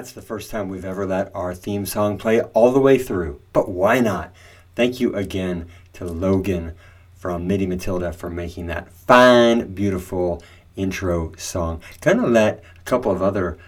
[0.00, 3.42] That's the first time we've ever let our theme song play all the way through.
[3.52, 4.32] But why not?
[4.74, 6.72] Thank you again to Logan
[7.14, 10.42] from MIDI Matilda for making that fine, beautiful
[10.74, 11.82] intro song.
[12.00, 13.58] Gonna let a couple of other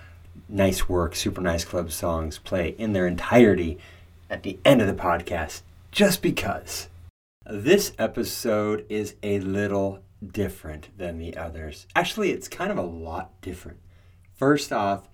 [0.48, 3.78] nice work, Super Nice Club songs play in their entirety
[4.30, 5.60] at the end of the podcast,
[5.90, 6.88] just because.
[7.44, 11.86] This episode is a little different than the others.
[11.94, 13.80] Actually, it's kind of a lot different.
[14.34, 15.10] First off,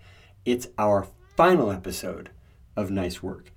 [0.49, 2.31] it's our final episode
[2.75, 3.53] of Nice Work.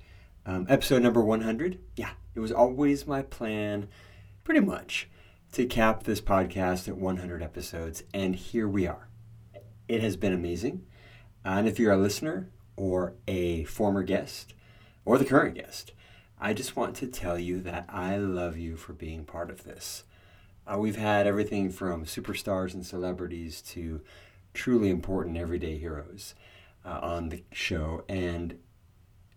[0.45, 1.80] Um, episode number 100.
[1.95, 3.88] Yeah, it was always my plan,
[4.43, 5.10] pretty much,
[5.54, 9.08] to cap this podcast at 100 episodes, and here we are.
[9.88, 10.86] It has been amazing.
[11.45, 14.54] And if you're a listener or a former guest
[15.05, 15.93] or the current guest,
[16.42, 20.04] I just want to tell you that I love you for being part of this.
[20.67, 24.02] Uh, we've had everything from superstars and celebrities to
[24.54, 26.36] truly important everyday heroes
[26.86, 28.58] uh, on the show, and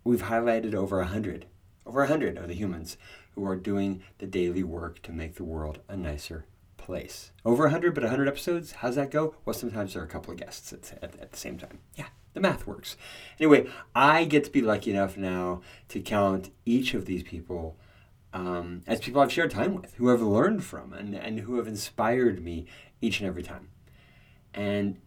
[0.03, 1.47] we've highlighted over a hundred,
[1.87, 2.97] over a hundred of the humans
[3.35, 6.47] who are doing the daily work to make the world a nicer
[6.77, 7.33] place.
[7.45, 8.73] Over a hundred, but a hundred episodes.
[8.73, 9.35] How's that go?
[9.45, 11.81] Well, sometimes there are a couple of guests at, at, at the same time.
[11.97, 12.97] Yeah, the math works.
[13.41, 17.77] Anyway, I get to be lucky enough now to count each of these people
[18.33, 21.69] um, as people I've shared time with, who I've learned from, and, and who have
[21.69, 22.67] inspired me
[23.01, 23.69] each and every time.
[24.53, 24.99] And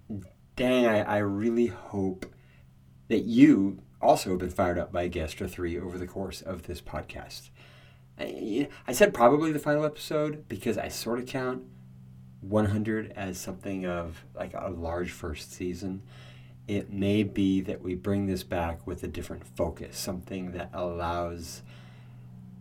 [0.57, 2.25] dang, I, I really hope
[3.07, 6.41] that you also have been fired up by a guest or three over the course
[6.41, 7.49] of this podcast.
[8.19, 11.63] I, I said probably the final episode because I sort of count
[12.41, 16.01] 100 as something of like a large first season.
[16.67, 21.61] It may be that we bring this back with a different focus, something that allows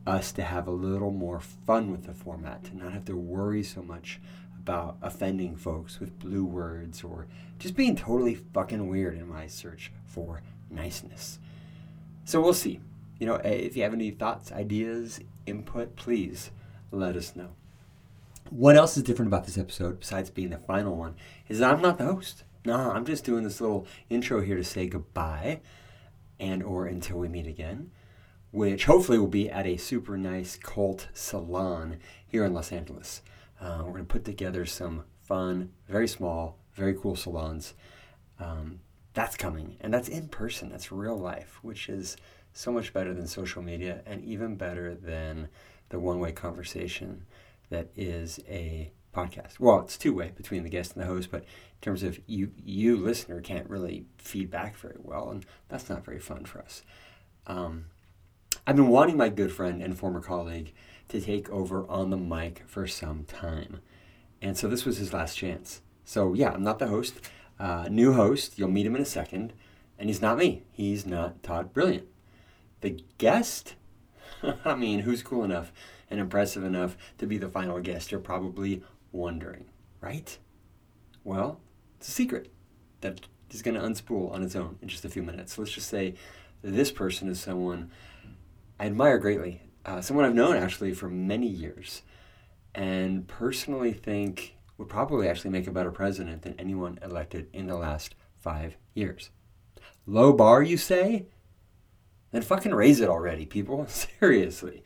[0.06, 3.62] us to have a little more fun with the format, to not have to worry
[3.62, 4.20] so much
[4.66, 7.28] about offending folks with blue words or
[7.60, 11.38] just being totally fucking weird in my search for niceness.
[12.24, 12.80] So we'll see.
[13.20, 16.50] You know, eh, if you have any thoughts, ideas, input, please
[16.90, 17.50] let us know.
[18.50, 21.14] What else is different about this episode, besides being the final one,
[21.48, 22.42] is that I'm not the host.
[22.64, 25.60] No, I'm just doing this little intro here to say goodbye
[26.40, 27.92] and or until we meet again
[28.56, 33.20] which hopefully will be at a super nice cult salon here in Los Angeles.
[33.60, 37.74] Uh, we're going to put together some fun, very small, very cool salons.
[38.38, 38.80] Um,
[39.14, 40.68] that's coming, and that's in person.
[40.68, 42.16] That's real life, which is
[42.52, 45.48] so much better than social media, and even better than
[45.88, 47.24] the one-way conversation
[47.70, 49.58] that is a podcast.
[49.58, 52.96] Well, it's two-way between the guest and the host, but in terms of you, you
[52.96, 56.82] listener can't really feedback very well, and that's not very fun for us.
[57.46, 57.86] Um,
[58.66, 60.74] I've been wanting my good friend and former colleague
[61.08, 63.80] to take over on the mic for some time.
[64.42, 65.80] And so this was his last chance.
[66.04, 67.14] So, yeah, I'm not the host.
[67.58, 69.52] Uh, new host, you'll meet him in a second.
[69.98, 70.62] And he's not me.
[70.72, 72.06] He's not Todd Brilliant.
[72.80, 73.74] The guest,
[74.64, 75.72] I mean, who's cool enough
[76.10, 78.10] and impressive enough to be the final guest?
[78.10, 79.66] You're probably wondering,
[80.00, 80.36] right?
[81.24, 81.60] Well,
[81.98, 82.52] it's a secret
[83.00, 85.58] that is going to unspool on its own in just a few minutes.
[85.58, 86.14] Let's just say
[86.62, 87.90] this person is someone
[88.78, 89.62] I admire greatly.
[89.86, 92.02] Uh, someone I've known actually for many years,
[92.74, 97.76] and personally think would probably actually make a better president than anyone elected in the
[97.76, 99.30] last five years.
[100.04, 101.26] Low bar, you say?
[102.32, 103.86] Then fucking raise it already, people.
[104.20, 104.82] Seriously.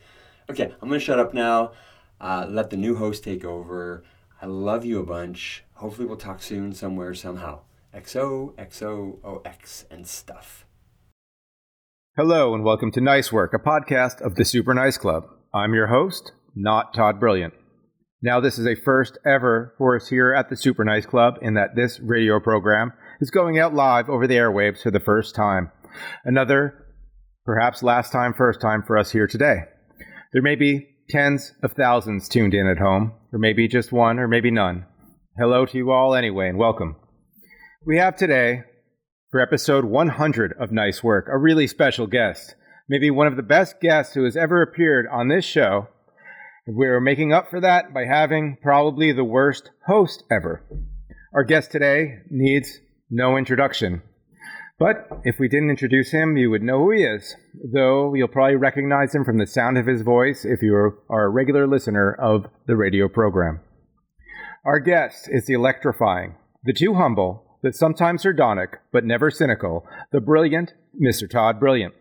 [0.49, 1.71] Okay, I'm gonna shut up now.
[2.19, 4.03] Uh, let the new host take over.
[4.39, 5.63] I love you a bunch.
[5.73, 7.61] Hopefully, we'll talk soon, somewhere, somehow.
[7.91, 10.65] XO, XO, OX, and stuff.
[12.17, 15.23] Hello and welcome to Nice Work, a podcast of the Super Nice Club.
[15.53, 17.53] I'm your host, not Todd Brilliant.
[18.21, 21.53] Now, this is a first ever for us here at the Super Nice Club in
[21.53, 22.91] that this radio program
[23.21, 25.71] is going out live over the airwaves for the first time.
[26.25, 26.85] Another,
[27.45, 29.59] perhaps last time, first time for us here today.
[30.33, 34.27] There may be tens of thousands tuned in at home, or maybe just one, or
[34.27, 34.85] maybe none.
[35.37, 36.97] Hello to you all anyway, and welcome.
[37.87, 38.63] We have today
[39.31, 42.55] for episode 100 of Nice Work, a really special guest.
[42.89, 45.87] Maybe one of the best guests who has ever appeared on this show.
[46.67, 50.65] We're making up for that by having probably the worst host ever.
[51.33, 52.79] Our guest today needs
[53.09, 54.01] no introduction.
[54.77, 57.33] But if we didn't introduce him, you would know who he is,
[57.73, 60.75] though you'll probably recognize him from the sound of his voice if you
[61.09, 63.61] are a regular listener of the radio program.
[64.65, 70.19] Our guest is the electrifying, the too humble, but sometimes sardonic, but never cynical, the
[70.19, 71.29] brilliant Mr.
[71.29, 71.93] Todd Brilliant.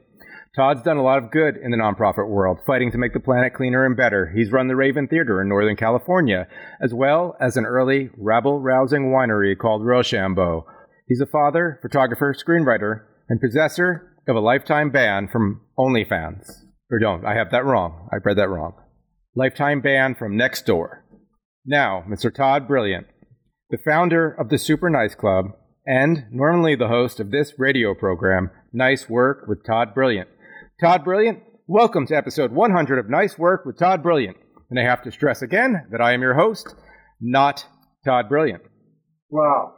[0.57, 3.55] Todd's done a lot of good in the nonprofit world, fighting to make the planet
[3.55, 4.33] cleaner and better.
[4.35, 6.49] He's run the Raven Theater in Northern California,
[6.83, 10.67] as well as an early, rabble rousing winery called Rochambeau.
[11.07, 16.51] He's a father, photographer, screenwriter, and possessor of a lifetime ban from OnlyFans.
[16.91, 18.09] Or don't, I have that wrong.
[18.13, 18.75] I read that wrong.
[19.37, 21.03] Lifetime ban from Nextdoor.
[21.65, 22.35] Now, Mr.
[22.35, 23.07] Todd Brilliant,
[23.71, 25.47] the founder of the Super Nice Club
[25.87, 30.29] and normally the host of this radio program, Nice Work with Todd Brilliant.
[30.81, 34.37] Todd Brilliant, welcome to episode 100 of Nice Work with Todd Brilliant.
[34.71, 36.75] And I have to stress again that I am your host,
[37.21, 37.65] not
[38.05, 38.63] Todd Brilliant.
[39.31, 39.75] Wow.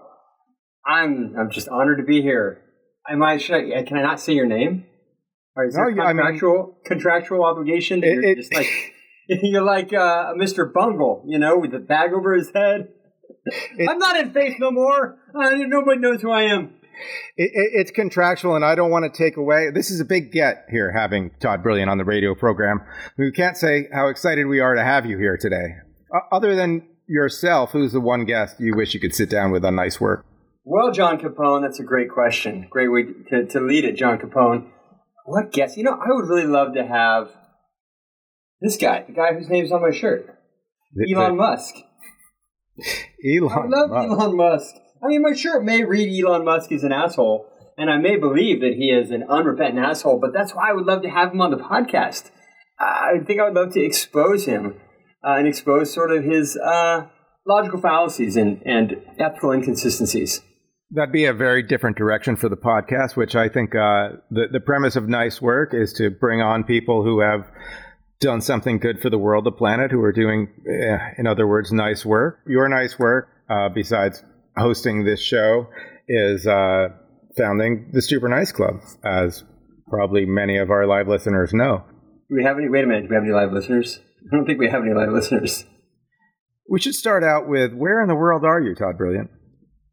[0.86, 2.62] I'm I'm just honored to be here.
[3.08, 4.84] Am I should I, can I not say your name?
[5.54, 8.02] Or is there No, yeah, I mean- contractual contractual obligation?
[8.02, 8.66] It- you're it- just like
[9.28, 10.70] you're like uh, Mr.
[10.72, 12.88] Bungle, you know, with the bag over his head.
[13.44, 15.18] It- I'm not in faith no more.
[15.34, 16.74] Uh, nobody knows who I am.
[17.36, 19.70] It, it, it's contractual, and I don't want to take away.
[19.70, 22.80] This is a big get here, having Todd Brilliant on the radio program.
[23.18, 25.76] We can't say how excited we are to have you here today.
[26.14, 29.64] Uh, other than yourself, who's the one guest you wish you could sit down with
[29.64, 30.24] on Nice Work?
[30.64, 32.68] Well, John Capone, that's a great question.
[32.70, 34.70] Great way to, to lead it, John Capone.
[35.24, 35.76] What guess?
[35.76, 37.30] You know, I would really love to have
[38.60, 40.26] this guy, the guy whose name's on my shirt,
[40.94, 41.74] The- Elon Musk.
[42.76, 42.84] The-
[43.38, 43.72] Elon.
[43.74, 44.10] I love Musk.
[44.10, 44.74] Elon Musk.
[45.02, 47.46] I mean, my shirt may read Elon Musk is an asshole,
[47.76, 50.86] and I may believe that he is an unrepentant asshole, but that's why I would
[50.86, 52.30] love to have him on the podcast.
[52.78, 54.74] I think I would love to expose him
[55.24, 57.06] uh, and expose sort of his uh,
[57.46, 60.40] logical fallacies and, and ethical inconsistencies.
[60.90, 64.60] That'd be a very different direction for the podcast, which I think uh, the the
[64.60, 67.46] premise of Nice Work is to bring on people who have
[68.22, 71.72] done something good for the world, the planet, who are doing, eh, in other words,
[71.72, 72.38] nice work.
[72.46, 74.22] Your nice work, uh, besides
[74.56, 75.66] hosting this show,
[76.08, 76.88] is uh,
[77.36, 79.44] founding the Super Nice Club, as
[79.88, 81.84] probably many of our live listeners know.
[82.28, 82.68] Do we have any?
[82.68, 83.02] Wait a minute.
[83.02, 84.00] Do we have any live listeners?
[84.32, 85.66] I don't think we have any live listeners.
[86.70, 89.30] We should start out with where in the world are you, Todd Brilliant?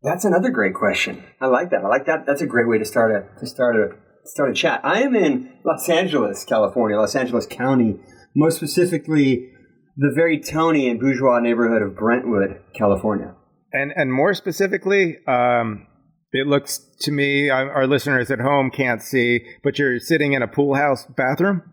[0.01, 1.23] That's another great question.
[1.41, 1.83] I like that.
[1.83, 2.25] I like that.
[2.25, 3.89] That's a great way to start a to start a
[4.23, 4.81] start a chat.
[4.83, 7.99] I am in Los Angeles, California, Los Angeles County,
[8.35, 9.51] most specifically
[9.97, 13.35] the very Tony and bourgeois neighborhood of Brentwood, California.
[13.73, 15.87] And and more specifically, um,
[16.31, 20.47] it looks to me, our listeners at home can't see, but you're sitting in a
[20.47, 21.63] pool house bathroom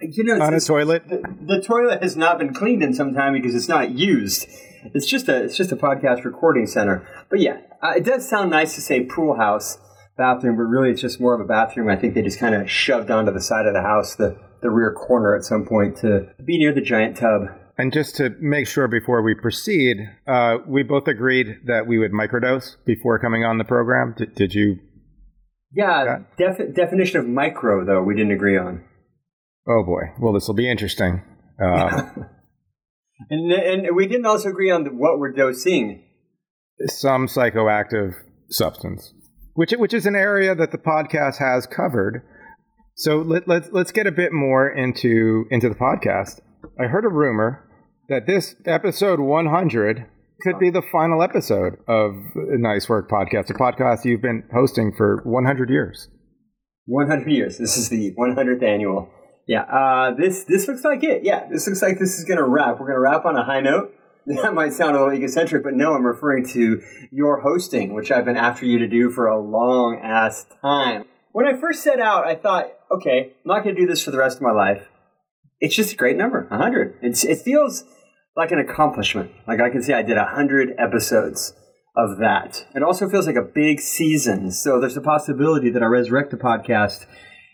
[0.00, 1.08] You know, on a toilet.
[1.08, 4.46] the, the toilet has not been cleaned in some time because it's not used.
[4.94, 7.06] It's just a it's just a podcast recording center.
[7.30, 9.78] But yeah, uh, it does sound nice to say pool house
[10.16, 11.88] bathroom, but really it's just more of a bathroom.
[11.88, 14.70] I think they just kind of shoved onto the side of the house, the the
[14.70, 17.42] rear corner at some point to be near the giant tub.
[17.78, 22.12] And just to make sure before we proceed, uh, we both agreed that we would
[22.12, 24.14] microdose before coming on the program.
[24.16, 24.78] Did, did you?
[25.72, 28.84] Yeah, defi- definition of micro though we didn't agree on.
[29.68, 30.12] Oh boy.
[30.18, 31.22] Well, this will be interesting.
[31.62, 32.02] Uh,
[33.30, 36.02] And and we didn't also agree on the, what we're dosing.
[36.86, 38.14] some psychoactive
[38.50, 39.14] substance,
[39.54, 42.22] which which is an area that the podcast has covered.
[42.98, 46.40] So let, let's let's get a bit more into into the podcast.
[46.80, 47.68] I heard a rumor
[48.08, 50.06] that this episode 100
[50.40, 55.20] could be the final episode of Nice Work Podcast, a podcast you've been hosting for
[55.24, 56.08] 100 years.
[56.86, 57.58] 100 years.
[57.58, 59.10] This is the 100th annual.
[59.46, 61.22] Yeah, uh, this this looks like it.
[61.22, 62.80] Yeah, this looks like this is going to wrap.
[62.80, 63.92] We're going to wrap on a high note.
[64.28, 68.24] That might sound a little egocentric, but no, I'm referring to your hosting, which I've
[68.24, 71.04] been after you to do for a long ass time.
[71.36, 74.10] When I first set out, I thought, okay, I'm not going to do this for
[74.10, 74.88] the rest of my life.
[75.60, 77.00] It's just a great number, 100.
[77.02, 77.84] It's, it feels
[78.34, 79.32] like an accomplishment.
[79.46, 81.52] Like I can say I did 100 episodes
[81.94, 82.66] of that.
[82.74, 84.50] It also feels like a big season.
[84.50, 87.04] So there's a possibility that I resurrect the podcast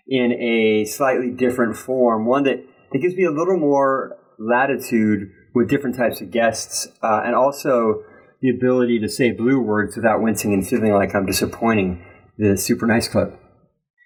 [0.07, 5.69] in a slightly different form, one that, that gives me a little more latitude with
[5.69, 8.05] different types of guests, uh, and also
[8.43, 12.01] the ability to say blue words without wincing and feeling like I'm disappointing
[12.39, 13.41] the Super Nice Club.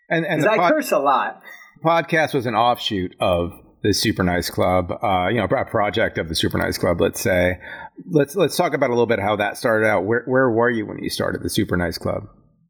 [0.09, 1.43] And and I curse a lot.
[1.85, 6.29] podcast was an offshoot of the Super Nice Club, uh, you know, a project of
[6.29, 7.01] the Super Nice Club.
[7.01, 7.59] Let's say,
[8.11, 10.05] let's let's talk about a little bit how that started out.
[10.05, 12.25] Where where were you when you started the Super Nice Club?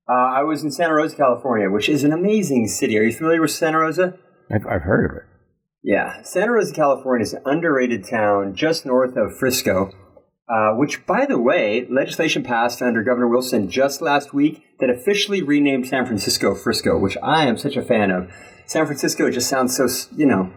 [0.08, 2.96] Uh, I was in Santa Rosa, California, which is an amazing city.
[2.98, 4.16] Are you familiar with Santa Rosa?
[4.52, 5.24] I've, I've heard of it.
[5.82, 9.90] Yeah, Santa Rosa, California is an underrated town just north of Frisco,
[10.48, 15.42] uh, which, by the way, legislation passed under Governor Wilson just last week that officially
[15.42, 18.30] renamed San Francisco Frisco, which I am such a fan of.
[18.66, 20.52] San Francisco just sounds so, you know,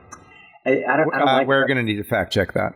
[0.65, 2.73] I, I don't, I don't Uh, like we're going to need to fact check that.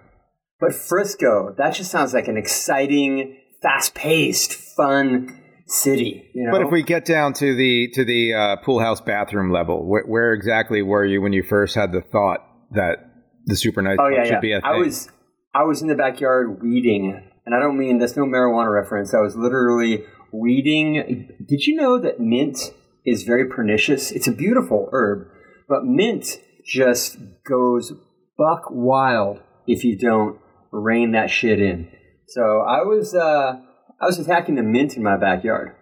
[0.60, 6.30] But Frisco, that just sounds like an exciting, fast-paced, fun city.
[6.34, 9.52] You know, But if we get down to the to the uh, pool house bathroom
[9.52, 12.40] level, where, where exactly were you when you first had the thought
[12.72, 12.98] that
[13.46, 14.40] the Super Nice Oh yeah, should yeah.
[14.40, 14.70] be a thing?
[14.72, 15.10] I was
[15.54, 19.14] I was in the backyard weeding, and I don't mean that's no marijuana reference.
[19.14, 21.30] I was literally weeding.
[21.46, 22.58] Did you know that mint
[23.06, 24.12] is very pernicious.
[24.12, 25.28] It's a beautiful herb,
[25.68, 27.94] but mint just goes
[28.38, 30.40] buck wild if you don't
[30.72, 31.90] rein that shit in.
[32.28, 33.60] So I was uh,
[34.02, 35.76] I was attacking the mint in my backyard.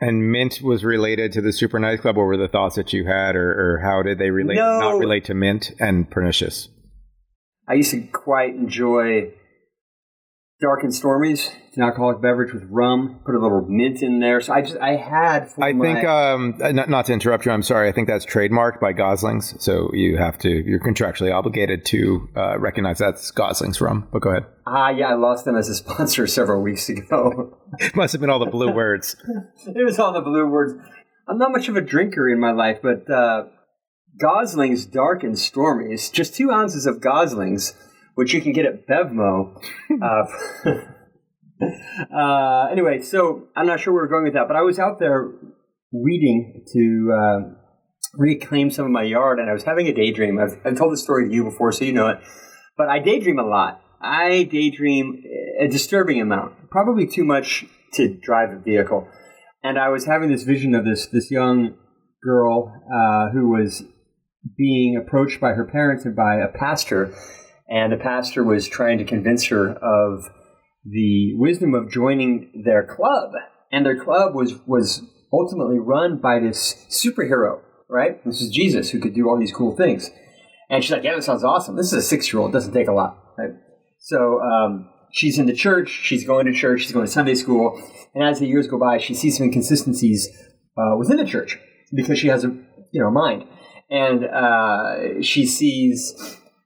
[0.00, 2.16] And mint was related to the Super Nice Club.
[2.16, 4.56] What were the thoughts that you had, or, or how did they relate?
[4.56, 4.80] No.
[4.80, 6.68] Not relate to mint and pernicious.
[7.72, 9.32] I used to quite enjoy
[10.60, 11.50] dark and stormies.
[11.68, 13.22] It's an alcoholic beverage with rum.
[13.24, 14.42] Put a little mint in there.
[14.42, 15.50] So I just I had.
[15.50, 17.88] For I my, think, um, not, not to interrupt you, I'm sorry.
[17.88, 20.50] I think that's trademarked by Goslings, so you have to.
[20.50, 24.06] You're contractually obligated to uh, recognize that's Goslings rum.
[24.12, 24.44] But go ahead.
[24.66, 27.56] ah yeah, I lost them as a sponsor several weeks ago.
[27.94, 29.16] Must have been all the blue words.
[29.66, 30.74] it was all the blue words.
[31.26, 33.44] I'm not much of a drinker in my life, but uh,
[34.20, 37.74] Goslings Dark and Stormy is just two ounces of Goslings,
[38.14, 39.56] which you can get at Bevmo.
[40.02, 40.24] uh,
[42.16, 44.98] uh, anyway, so I'm not sure where we're going with that, but I was out
[44.98, 45.32] there
[45.92, 47.38] weeding to uh,
[48.14, 50.38] reclaim some of my yard, and I was having a daydream.
[50.38, 52.18] I've, I've told this story to you before, so you know it.
[52.76, 53.80] But I daydream a lot.
[54.00, 55.22] I daydream
[55.60, 57.64] a disturbing amount, probably too much
[57.94, 59.08] to drive a vehicle.
[59.62, 61.76] And I was having this vision of this this young
[62.24, 63.84] girl uh, who was
[64.56, 67.14] being approached by her parents and by a pastor,
[67.68, 70.28] and the pastor was trying to convince her of
[70.84, 73.30] the wisdom of joining their club.
[73.70, 78.22] And their club was was ultimately run by this superhero, right?
[78.24, 80.10] This is Jesus who could do all these cool things.
[80.68, 81.76] And she's like, "Yeah, that sounds awesome.
[81.76, 82.52] This is a six year old.
[82.52, 83.52] Doesn't take a lot, right?"
[83.98, 85.88] So um, she's in the church.
[85.88, 86.82] She's going to church.
[86.82, 87.80] She's going to Sunday school.
[88.14, 90.28] And as the years go by, she sees some inconsistencies
[90.76, 91.58] uh, within the church
[91.94, 92.48] because she has a
[92.92, 93.44] you know mind,
[93.92, 96.14] and uh, she sees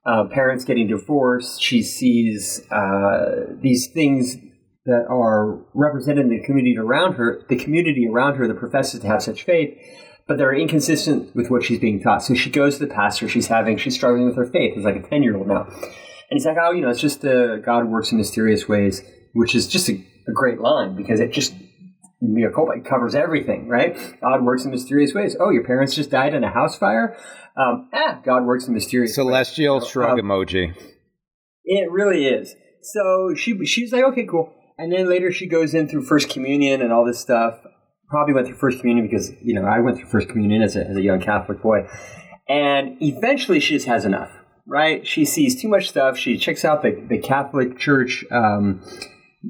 [0.06, 1.60] uh, parents getting divorced.
[1.60, 4.36] She sees uh, these things
[4.86, 7.42] that are represented in the community around her.
[7.48, 9.76] The community around her that professes to have such faith.
[10.28, 12.22] But they're inconsistent with what she's being taught.
[12.22, 13.28] So she goes to the pastor.
[13.28, 14.74] She's having, she's struggling with her faith.
[14.76, 15.66] It's like a 10 year old now.
[15.66, 19.02] And he's like, oh, you know, it's just uh, God works in mysterious ways,
[19.32, 19.94] which is just a,
[20.28, 21.54] a great line because it just
[22.54, 23.96] culpa it covers everything, right?
[24.20, 25.36] God works in mysterious ways.
[25.38, 27.16] Oh, your parents just died in a house fire.
[27.56, 29.88] Um, ah, God works in mysterious Celestial ways.
[29.88, 30.74] shrug Um, emoji.
[31.64, 32.54] it really is.
[32.82, 34.52] So she she was like, okay, cool.
[34.78, 37.54] And then later she goes in through First Communion and all this stuff.
[38.08, 40.86] Probably went through First Communion because you know I went through First Communion as a,
[40.86, 41.88] as a young Catholic boy.
[42.48, 44.30] And eventually she just has enough,
[44.66, 45.04] right?
[45.04, 46.16] She sees too much stuff.
[46.16, 48.82] She checks out the, the Catholic Church um,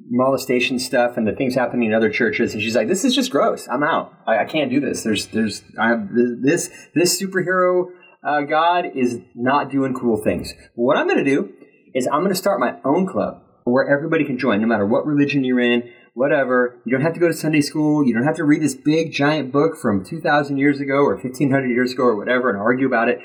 [0.09, 3.31] molestation stuff and the things happening in other churches, and she's like, "This is just
[3.31, 3.69] gross.
[3.69, 4.13] I'm out.
[4.27, 5.03] I, I can't do this.
[5.03, 6.09] There's, there's, I have
[6.43, 7.87] this, this superhero
[8.27, 10.53] uh, God is not doing cool things.
[10.75, 11.53] What I'm going to do
[11.95, 15.07] is I'm going to start my own club where everybody can join, no matter what
[15.07, 16.81] religion you're in, whatever.
[16.85, 18.07] You don't have to go to Sunday school.
[18.07, 21.69] You don't have to read this big giant book from 2,000 years ago or 1,500
[21.69, 23.21] years ago or whatever and argue about it.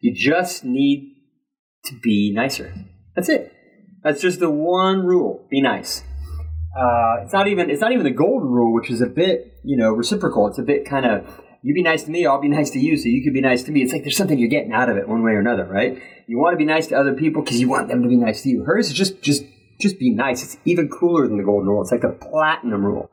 [0.00, 1.16] You just need
[1.86, 2.74] to be nicer.
[3.16, 3.52] That's it.
[4.02, 5.46] That's just the one rule.
[5.50, 6.02] Be nice.
[6.76, 9.76] Uh, it's not even it's not even the golden rule, which is a bit you
[9.76, 10.46] know reciprocal.
[10.48, 12.96] It's a bit kind of you be nice to me, I'll be nice to you,
[12.96, 13.82] so you can be nice to me.
[13.82, 16.00] It's like there's something you're getting out of it one way or another, right?
[16.26, 18.42] You want to be nice to other people because you want them to be nice
[18.42, 18.64] to you.
[18.64, 19.44] Hers is just just
[19.80, 20.42] just be nice.
[20.42, 21.82] It's even cooler than the golden rule.
[21.82, 23.10] It's like the platinum rule.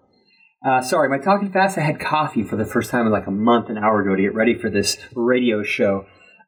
[0.64, 1.78] Uh, sorry, am I talking fast?
[1.78, 4.22] I had coffee for the first time in like a month, an hour ago to
[4.22, 6.06] get ready for this radio show.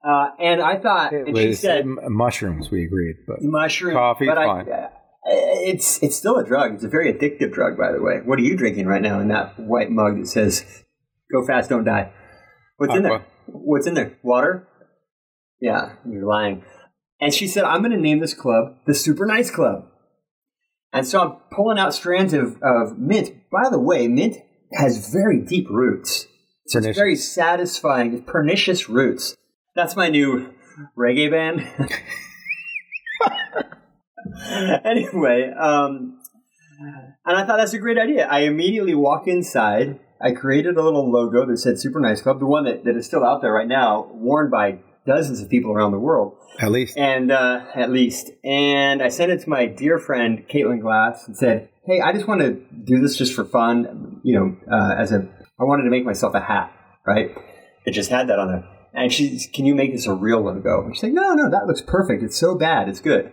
[0.07, 3.15] Uh, and I thought, It and she was said, mushrooms, we agreed.
[3.25, 3.95] But mushroom.
[3.95, 4.71] Coffee, but I- fine.
[4.71, 4.89] uh,
[5.25, 6.75] it's it's still a drug.
[6.75, 8.19] It's a very addictive drug, by the way.
[8.23, 10.65] What are you drinking right now in that white mug that says
[11.31, 12.11] "Go fast, don't die"?
[12.77, 13.25] What's in there?
[13.47, 14.17] What's in there?
[14.23, 14.67] Water?
[15.61, 16.63] Yeah, you're lying.
[17.21, 19.85] And she said, "I'm going to name this club the Super Nice Club."
[20.91, 23.49] And so I'm pulling out strands of, of mint.
[23.51, 24.37] By the way, mint
[24.73, 26.27] has very deep roots.
[26.67, 29.35] So it's very satisfying, pernicious roots.
[29.75, 30.53] That's my new
[30.97, 31.67] reggae band.
[34.85, 36.19] anyway, um,
[37.25, 38.27] and I thought that's a great idea.
[38.27, 39.99] I immediately walk inside.
[40.21, 43.05] I created a little logo that said Super Nice Club, the one that, that is
[43.05, 46.97] still out there right now, worn by dozens of people around the world at least
[46.97, 48.31] and uh, at least.
[48.43, 52.27] And I sent it to my dear friend Caitlin Glass and said, "Hey, I just
[52.27, 54.21] want to do this just for fun.
[54.23, 55.27] You know, uh, as a
[55.59, 56.71] I wanted to make myself a hat,
[57.05, 57.31] right?
[57.85, 58.63] It just had that on it."
[58.93, 61.67] And she's, "Can you make this a real logo?" And she's like, "No, no, that
[61.67, 62.23] looks perfect.
[62.23, 63.31] It's so bad, it's good."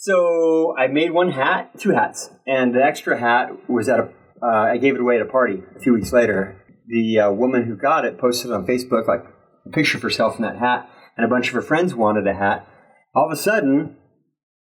[0.00, 4.08] So I made one hat, two hats, and the extra hat was at a.
[4.40, 6.64] Uh, I gave it away at a party a few weeks later.
[6.86, 9.24] The uh, woman who got it posted on Facebook like
[9.66, 12.34] a picture of herself in that hat, and a bunch of her friends wanted a
[12.34, 12.64] hat.
[13.12, 13.96] All of a sudden,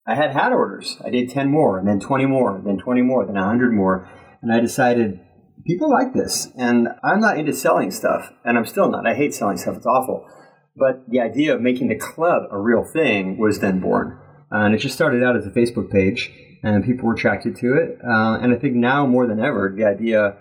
[0.08, 0.96] I had hat orders.
[1.04, 4.08] I did ten more, and then twenty more, and then twenty more, then hundred more,
[4.40, 5.20] and I decided
[5.66, 6.48] people like this.
[6.56, 9.06] And I'm not into selling stuff, and I'm still not.
[9.06, 10.26] I hate selling stuff, it's awful.
[10.74, 14.18] But the idea of making the club a real thing was then born.
[14.50, 17.98] And it just started out as a Facebook page, and people were attracted to it.
[18.04, 20.36] Uh, and I think now more than ever, the idea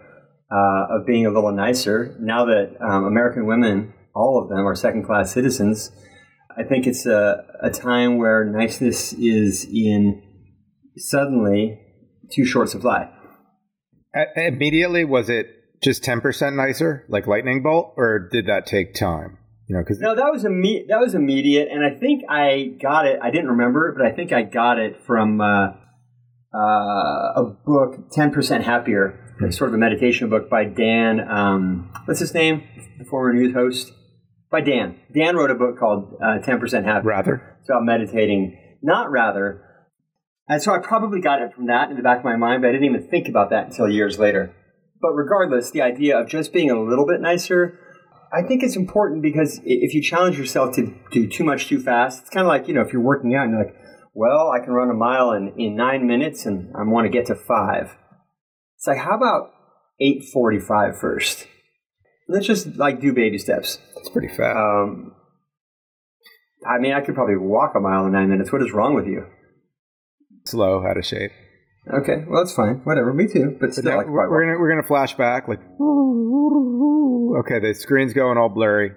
[0.52, 4.76] uh, of being a little nicer, now that um, American women, all of them, are
[4.76, 5.92] second class citizens,
[6.58, 10.22] I think it's a, a time where niceness is in
[10.98, 11.80] suddenly
[12.32, 13.10] too short supply.
[14.36, 15.48] Immediately, was it
[15.84, 19.38] just 10% nicer, like lightning bolt, or did that take time?
[19.68, 23.08] You know, because no, that was imme- that was immediate, and I think I got
[23.08, 23.20] it.
[23.22, 25.70] I didn't remember it, but I think I got it from uh,
[26.54, 29.50] uh, a book, Ten Percent Happier, mm-hmm.
[29.50, 31.20] sort of a meditation book by Dan.
[31.20, 32.64] Um, what's his name?
[33.00, 33.92] The former news host
[34.52, 35.00] by Dan.
[35.12, 37.10] Dan wrote a book called uh, Ten Percent Happier.
[37.10, 38.78] Rather, so I'm meditating.
[38.84, 39.64] Not rather.
[40.48, 42.68] And so I probably got it from that in the back of my mind, but
[42.68, 44.56] I didn't even think about that until years later.
[45.02, 47.80] But regardless, the idea of just being a little bit nicer
[48.36, 52.22] I think it's important because if you challenge yourself to do too much too fast,
[52.22, 53.76] it's kind of like, you know, if you're working out and you're like,
[54.14, 57.28] well, I can run a mile in, in nine minutes and I want to get
[57.28, 57.96] to five.
[58.78, 59.52] It's like, how about
[60.02, 61.48] 8.45 first?
[62.28, 63.80] Let's just like do baby steps.
[63.96, 64.58] That's pretty fast.
[64.58, 65.16] Um,
[66.68, 68.52] I mean, I could probably walk a mile in nine minutes.
[68.52, 69.28] What is wrong with you?
[70.46, 71.32] Slow, out of shape.
[71.94, 72.82] Okay, well that's fine.
[72.84, 73.58] Whatever, me too.
[73.60, 75.60] But, still, like, we're, we're, gonna we're gonna flash back like.
[77.40, 78.92] Okay, the screen's going all blurry.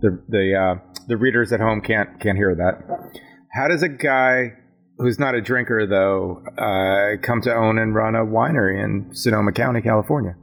[0.00, 3.20] The the uh, the readers at home can't can't hear that.
[3.52, 4.54] How does a guy
[4.98, 9.52] who's not a drinker though uh, come to own and run a winery in Sonoma
[9.52, 10.34] County, California?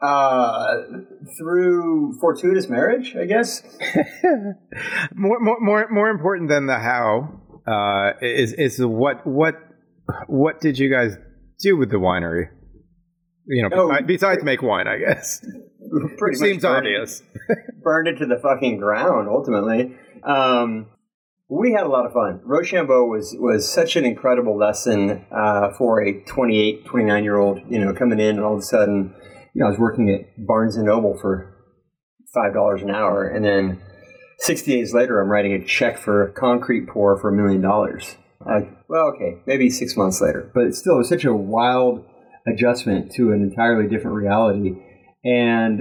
[0.00, 0.82] Uh,
[1.38, 3.62] through fortuitous marriage, I guess.
[5.14, 9.54] more, more, more, more important than the how uh, is is what what
[10.26, 11.16] what did you guys
[11.58, 12.48] do with the winery?
[13.46, 15.44] You know, oh, besides make wine, I guess.
[16.18, 17.22] Pretty seems obvious.
[17.82, 19.28] burned it to the fucking ground.
[19.28, 20.88] Ultimately, um,
[21.48, 22.40] we had a lot of fun.
[22.44, 27.60] Rochambeau was was such an incredible lesson uh, for a 28, 29 year old.
[27.68, 29.14] You know, coming in and all of a sudden,
[29.54, 31.54] you know, I was working at Barnes and Noble for
[32.34, 33.80] five dollars an hour, and then
[34.38, 38.16] sixty days later, I'm writing a check for a concrete pour for a million dollars.
[38.88, 42.04] Well, okay, maybe six months later, but it's still, such a wild
[42.46, 44.74] adjustment to an entirely different reality.
[45.24, 45.80] And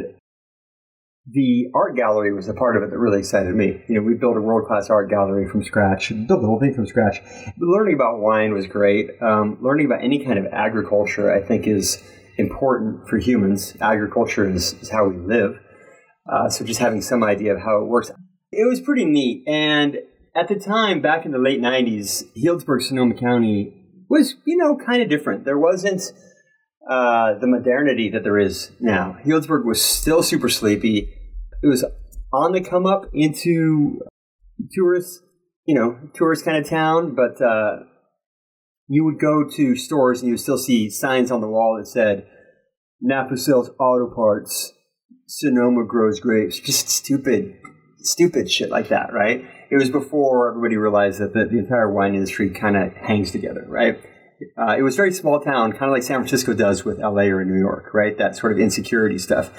[1.32, 3.82] the art gallery was a part of it that really excited me.
[3.88, 6.74] You know, we built a world class art gallery from scratch, built the whole thing
[6.74, 7.20] from scratch.
[7.46, 9.10] But learning about wine was great.
[9.22, 12.04] Um, learning about any kind of agriculture, I think, is
[12.38, 13.76] important for humans.
[13.82, 15.60] Agriculture is, is how we live.
[16.32, 18.12] Uh, so just having some idea of how it works.
[18.52, 19.48] It was pretty neat.
[19.48, 19.98] And
[20.36, 23.74] at the time, back in the late 90s, Healdsburg, Sonoma County
[24.10, 25.46] was, you know, kind of different.
[25.46, 26.12] There wasn't
[26.90, 29.18] uh, the modernity that there is now.
[29.26, 31.10] Healdsburg was still super sleepy.
[31.64, 31.86] It was
[32.34, 34.02] on the come up into
[34.74, 35.22] tourist,
[35.66, 37.84] you know, tourist kind of town, but uh,
[38.90, 41.88] you would go to stores and you would still see signs on the wall that
[41.88, 42.28] said,
[43.02, 44.74] Napa sells auto parts,
[45.28, 46.60] Sonoma grows grapes.
[46.64, 47.56] Just stupid,
[48.00, 49.46] stupid shit like that, right?
[49.70, 53.66] It was before everybody realized that the, the entire wine industry kind of hangs together,
[53.68, 54.00] right?
[54.58, 57.46] Uh, it was very small town, kind of like San Francisco does with LA or
[57.46, 58.18] New York, right?
[58.18, 59.50] That sort of insecurity stuff.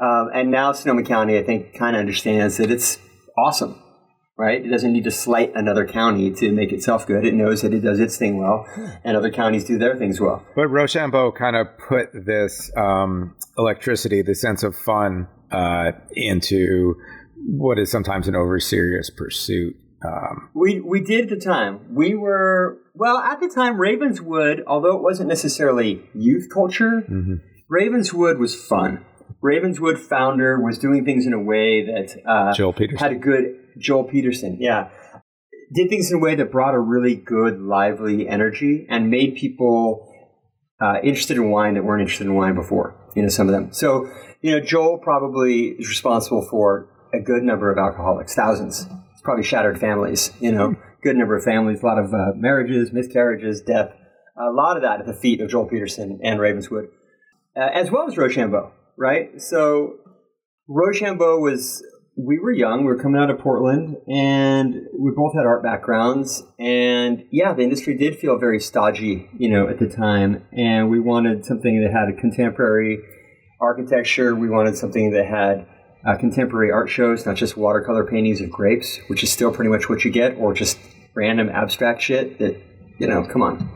[0.00, 2.98] Um, and now Sonoma County, I think, kind of understands that it's
[3.36, 3.82] awesome,
[4.38, 4.64] right?
[4.64, 7.26] It doesn't need to slight another county to make itself good.
[7.26, 8.66] It knows that it does its thing well,
[9.04, 10.44] and other counties do their things well.
[10.54, 16.94] But Rochambeau kind of put this um, electricity, the sense of fun, uh, into
[17.46, 19.76] what is sometimes an over serious pursuit.
[20.04, 21.94] Um, we we did at the time.
[21.94, 23.80] We were well at the time.
[23.80, 27.34] Ravenswood, although it wasn't necessarily youth culture, mm-hmm.
[27.68, 29.04] Ravenswood was fun.
[29.40, 33.58] Ravenswood founder was doing things in a way that uh, Joel Peterson had a good
[33.78, 34.90] Joel Peterson, yeah,
[35.72, 40.08] did things in a way that brought a really good, lively energy and made people
[40.80, 42.96] uh, interested in wine that weren't interested in wine before.
[43.14, 43.72] You know, some of them.
[43.72, 48.86] So, you know, Joel probably is responsible for a good number of alcoholics, thousands.
[49.12, 52.92] It's probably shattered families, you know, good number of families, a lot of uh, marriages,
[52.92, 53.92] miscarriages, death,
[54.36, 56.88] a lot of that at the feet of Joel Peterson and Ravenswood,
[57.56, 59.40] uh, as well as Rochambeau, right?
[59.40, 59.96] So
[60.68, 61.84] Rochambeau was,
[62.16, 66.42] we were young, we were coming out of Portland, and we both had art backgrounds,
[66.58, 71.00] and yeah, the industry did feel very stodgy, you know, at the time, and we
[71.00, 73.00] wanted something that had a contemporary
[73.60, 75.66] architecture, we wanted something that had
[76.04, 79.88] uh, contemporary art shows, not just watercolor paintings of grapes, which is still pretty much
[79.88, 80.78] what you get, or just
[81.14, 82.56] random abstract shit that,
[82.98, 83.68] you know, come on.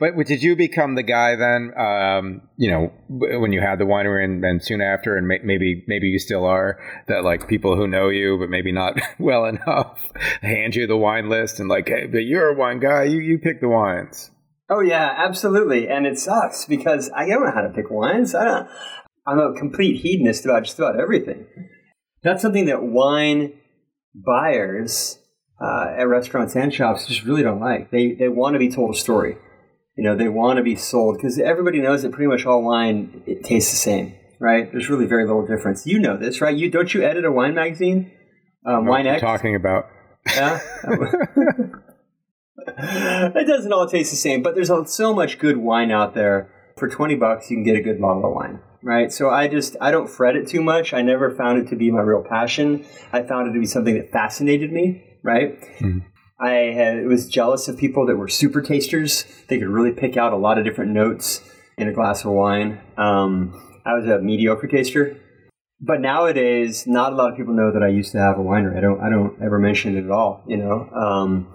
[0.00, 1.72] But did you become the guy then?
[1.78, 6.08] Um, you know, when you had the winery, and, and soon after, and maybe maybe
[6.08, 6.78] you still are.
[7.06, 10.10] That like people who know you, but maybe not well enough,
[10.42, 13.04] hand you the wine list and like, hey, but you're a wine guy.
[13.04, 14.30] You you pick the wines.
[14.68, 15.88] Oh yeah, absolutely.
[15.88, 18.34] And it sucks because I don't know how to pick wines.
[18.34, 18.68] I don't.
[19.26, 21.46] I'm a complete hedonist about just about everything.
[22.22, 23.52] That's something that wine
[24.14, 25.18] buyers
[25.60, 27.90] uh, at restaurants and shops just really don't like.
[27.90, 29.36] They they want to be told a story.
[29.96, 33.22] You know, they want to be sold because everybody knows that pretty much all wine
[33.26, 34.70] it tastes the same, right?
[34.70, 35.86] There's really very little difference.
[35.86, 36.56] You know this, right?
[36.56, 38.10] You don't you edit a wine magazine?
[38.66, 39.20] Um, wine X.
[39.20, 39.86] Talking about.
[40.34, 40.60] Yeah.
[42.66, 46.50] it doesn't all taste the same, but there's so much good wine out there.
[46.76, 49.10] For 20 bucks, you can get a good bottle of wine, right?
[49.10, 50.92] So I just, I don't fret it too much.
[50.92, 52.84] I never found it to be my real passion.
[53.12, 55.60] I found it to be something that fascinated me, right?
[55.78, 56.00] Mm-hmm.
[56.38, 59.24] I had, was jealous of people that were super tasters.
[59.48, 61.40] They could really pick out a lot of different notes
[61.78, 62.80] in a glass of wine.
[62.96, 65.20] Um, I was a mediocre taster,
[65.80, 68.76] but nowadays, not a lot of people know that I used to have a winery.
[68.76, 70.88] I don't, I don't ever mention it at all, you know.
[70.90, 71.48] Um,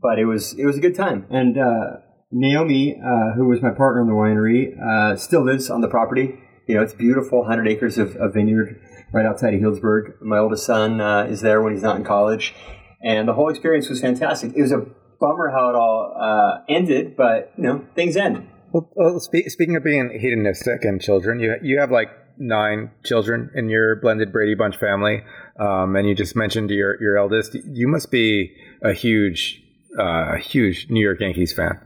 [0.00, 1.26] but it was it was a good time.
[1.30, 1.96] And uh,
[2.30, 6.38] Naomi, uh, who was my partner in the winery, uh, still lives on the property.
[6.66, 8.80] You know, it's beautiful, 100 acres of, of vineyard
[9.12, 10.20] right outside of Healdsburg.
[10.20, 12.54] My oldest son uh, is there when he's not in college,
[13.02, 14.52] and the whole experience was fantastic.
[14.56, 14.84] It was a
[15.20, 18.48] bummer how it all uh, ended, but you know, things end.
[18.72, 23.50] Well, well spe- speaking of being hedonistic and children, you you have like nine children
[23.54, 25.22] in your blended Brady Bunch family,
[25.58, 27.54] um, and you just mentioned your your eldest.
[27.54, 29.62] You must be a huge
[29.98, 31.80] uh, huge New York Yankees fan.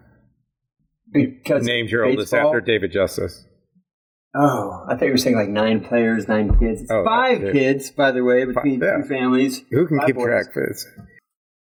[1.12, 3.44] Because named your oldest after David Justice.
[4.34, 6.82] Oh, I thought you were saying like nine players, nine kids.
[6.82, 8.98] It's oh, five kids, by the way, between yeah.
[8.98, 9.62] two families.
[9.70, 10.26] Who can keep boys.
[10.26, 10.86] track, Fizz?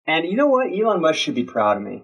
[0.05, 0.67] And you know what?
[0.67, 2.03] Elon Musk should be proud of me.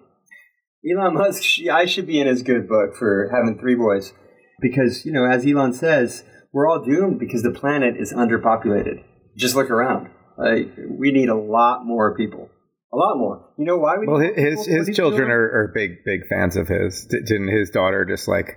[0.84, 4.12] Elon Musk, I should be in his good book for having three boys.
[4.60, 9.04] Because, you know, as Elon says, we're all doomed because the planet is underpopulated.
[9.36, 10.08] Just look around.
[10.36, 12.48] Like, we need a lot more people.
[12.92, 13.49] A lot more.
[13.60, 13.98] You know why?
[13.98, 17.04] We well, his his children are, are, big big fans of his.
[17.04, 18.56] Didn't his daughter just like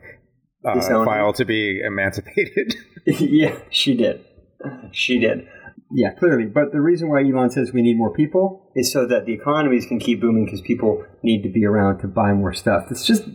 [0.65, 2.75] uh, file to be emancipated?
[3.05, 4.23] yeah, she did.
[4.93, 5.45] She did.
[5.91, 6.45] Yeah, clearly.
[6.45, 9.85] But the reason why Elon says we need more people is so that the economies
[9.85, 12.85] can keep booming because people need to be around to buy more stuff.
[12.89, 13.25] It's just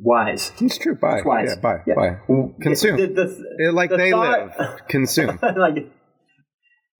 [0.00, 0.52] wise.
[0.60, 0.94] It's true.
[0.94, 1.16] Buy.
[1.16, 1.48] It's wise.
[1.48, 1.76] Yeah, buy.
[1.88, 1.94] Yeah.
[1.96, 2.18] Buy.
[2.60, 2.98] Consume.
[2.98, 4.80] The, the, the, like they thought, live.
[4.88, 5.40] Consume.
[5.42, 5.90] like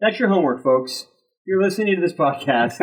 [0.00, 1.06] that's your homework, folks
[1.46, 2.78] you're listening to this podcast.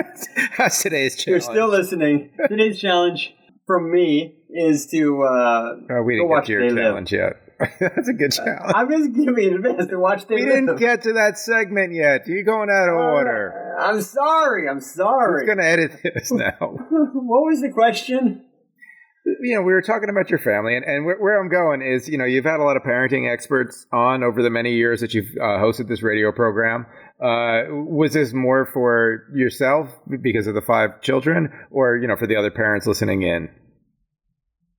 [0.58, 1.28] That's today's challenge.
[1.28, 2.32] You're still listening.
[2.48, 3.34] Today's challenge
[3.66, 7.20] from me is to uh, oh, we didn't get to your challenge live.
[7.20, 7.34] yet.
[7.80, 8.72] That's a good challenge.
[8.74, 10.52] I'm just giving you advance to watch They We live.
[10.66, 12.26] didn't get to that segment yet.
[12.26, 13.76] You're going out of uh, order.
[13.80, 14.70] I'm sorry.
[14.70, 15.46] I'm sorry.
[15.46, 16.56] Who's going to edit this now?
[16.60, 18.46] what was the question?
[19.42, 22.08] you know, we were talking about your family, and, and where, where, I'm going is,
[22.10, 25.14] you know, you've had a lot of parenting experts on over the many years that
[25.14, 26.86] you've uh, hosted this radio program.
[27.22, 29.90] Uh, was this more for yourself
[30.22, 33.50] because of the five children, or you know, for the other parents listening in?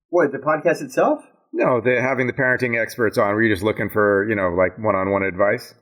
[0.09, 1.23] What the podcast itself?
[1.53, 3.33] No, the having the parenting experts on.
[3.35, 5.75] Were you just looking for you know like one-on-one advice?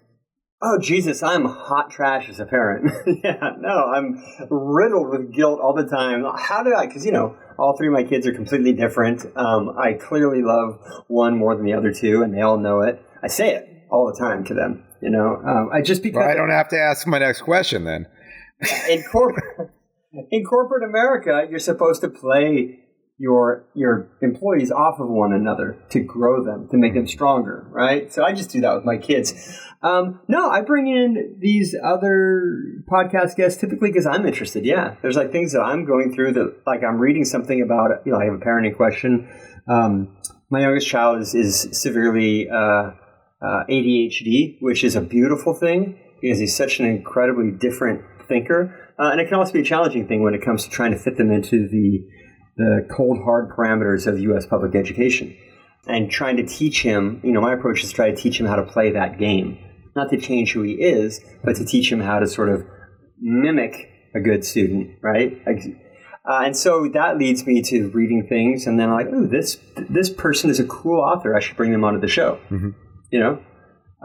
[0.62, 2.92] Oh Jesus, I'm hot trash as a parent.
[3.24, 6.26] yeah, no, I'm riddled with guilt all the time.
[6.38, 6.88] How did I?
[6.88, 9.26] Because you know, all three of my kids are completely different.
[9.38, 13.02] Um, I clearly love one more than the other two, and they all know it.
[13.24, 14.84] I say it all the time to them.
[15.02, 17.86] You know, um, I just because well, I don't have to ask my next question
[17.86, 18.08] then.
[18.90, 19.72] in corporate
[20.32, 22.80] in corporate America, you're supposed to play
[23.20, 28.12] your your employees off of one another to grow them to make them stronger, right?
[28.12, 29.60] So I just do that with my kids.
[29.82, 34.66] Um, no, I bring in these other podcast guests typically because I'm interested.
[34.66, 37.92] Yeah, there's like things that I'm going through that like I'm reading something about.
[38.06, 39.30] You know, I have a parenting question.
[39.68, 40.18] Um,
[40.50, 42.92] my youngest child is is severely uh,
[43.42, 49.10] uh, ADHD, which is a beautiful thing because he's such an incredibly different thinker, uh,
[49.12, 51.18] and it can also be a challenging thing when it comes to trying to fit
[51.18, 52.06] them into the
[52.58, 54.46] the cold hard parameters of U.S.
[54.46, 55.34] public education
[55.88, 57.22] and trying to teach him.
[57.24, 59.58] You know, my approach is to try to teach him how to play that game
[59.96, 62.66] not to change who he is, but to teach him how to sort of
[63.20, 65.38] mimic a good student, right?
[66.26, 69.58] Uh, and so that leads me to reading things, and then I'm like, oh, this
[69.90, 71.36] this person is a cool author.
[71.36, 72.40] I should bring them onto the show.
[72.50, 72.70] Mm-hmm.
[73.12, 73.44] You know,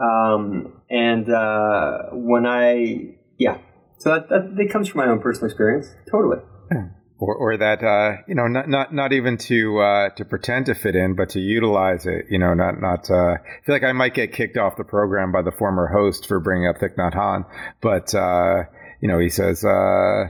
[0.01, 3.59] um, and uh, when I yeah,
[3.99, 6.37] so that, that, that comes from my own personal experience, totally.
[6.71, 6.87] Yeah
[7.17, 10.75] or, or that uh, you know not not not even to uh, to pretend to
[10.75, 12.25] fit in, but to utilize it.
[12.29, 13.09] You know, not not.
[13.09, 16.27] Uh, I feel like I might get kicked off the program by the former host
[16.27, 17.45] for bringing up Thich Nhat Hanh,
[17.81, 18.63] but uh,
[19.01, 19.63] you know he says.
[19.63, 20.29] Uh,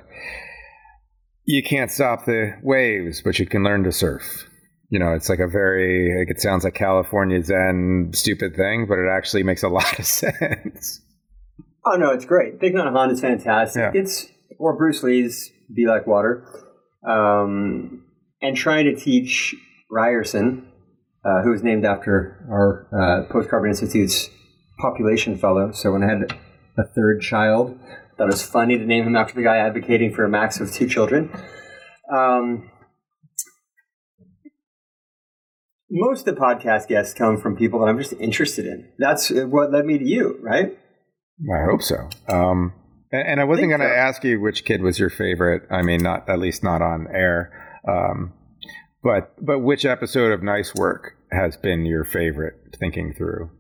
[1.48, 4.50] you can't stop the waves, but you can learn to surf.
[4.96, 8.98] You know, it's like a very, like it sounds like California Zen stupid thing, but
[8.98, 11.02] it actually makes a lot of sense.
[11.86, 12.62] Oh no, it's great.
[12.62, 13.94] Nhat Hanh is fantastic.
[13.94, 14.02] Yeah.
[14.02, 14.28] It's
[14.58, 16.48] or Bruce Lee's "Be Like Water,"
[17.06, 18.06] um,
[18.42, 19.54] and trying to teach
[19.92, 20.66] Ryerson,
[21.26, 24.30] uh, who was named after our uh, Post Carbon Institute's
[24.80, 25.74] population fellow.
[25.74, 26.40] So when I had
[26.78, 27.78] a third child,
[28.18, 30.72] thought it was funny to name him after the guy advocating for a max of
[30.72, 31.30] two children.
[32.10, 32.72] Um,
[35.90, 38.90] most of the podcast guests come from people that I'm just interested in.
[38.98, 40.78] That's what led me to you, right?
[41.54, 42.10] I hope so.
[42.28, 42.74] Um,
[43.12, 43.94] and, and I wasn't going to so.
[43.94, 45.64] ask you which kid was your favorite.
[45.70, 47.82] I mean, not at least not on air.
[47.88, 48.34] Um,
[49.04, 52.56] but but which episode of Nice Work has been your favorite?
[52.80, 53.52] Thinking through.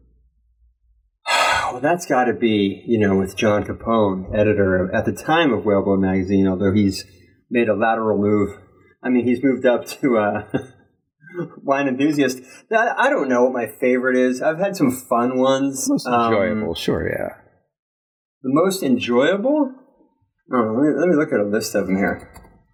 [1.72, 5.52] Well, that's got to be, you know, with John Capone, editor of, at the time
[5.52, 7.04] of Whalebone magazine, although he's
[7.50, 8.56] made a lateral move.
[9.04, 10.48] I mean, he's moved up to uh,
[11.64, 12.40] wine enthusiast.
[12.72, 14.42] I, I don't know what my favorite is.
[14.42, 15.86] I've had some fun ones.
[15.90, 17.36] Most Um, enjoyable, sure, yeah.
[18.44, 19.72] the most enjoyable?
[20.54, 22.32] Oh, let, me, let me look at a list of them here.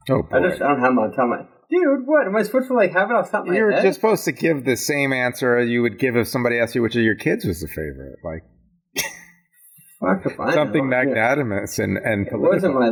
[0.10, 0.50] Oh I boy.
[0.50, 1.38] just I don't have them on top of my.
[1.69, 3.84] Dude, what am I supposed to like have it off top of my You're head?
[3.84, 6.95] just supposed to give the same answer you would give if somebody asked you which
[6.97, 8.43] of your kids was the favorite, like
[10.00, 12.89] Fuck something magnanimous and and It wasn't my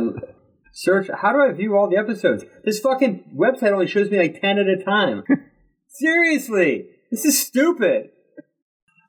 [0.72, 1.08] search.
[1.12, 2.44] How do I view all the episodes?
[2.64, 5.24] This fucking website only shows me like 10 at a time.
[5.90, 6.86] Seriously.
[7.10, 8.10] This is stupid.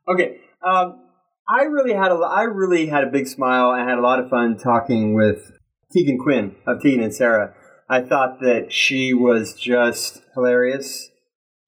[0.08, 0.38] Okay.
[0.66, 1.00] Um,
[1.48, 3.70] I really had a, I really had a big smile.
[3.70, 5.52] I had a lot of fun talking with
[5.94, 7.54] Tegan Quinn of Tegan and Sara.
[7.90, 11.10] I thought that she was just hilarious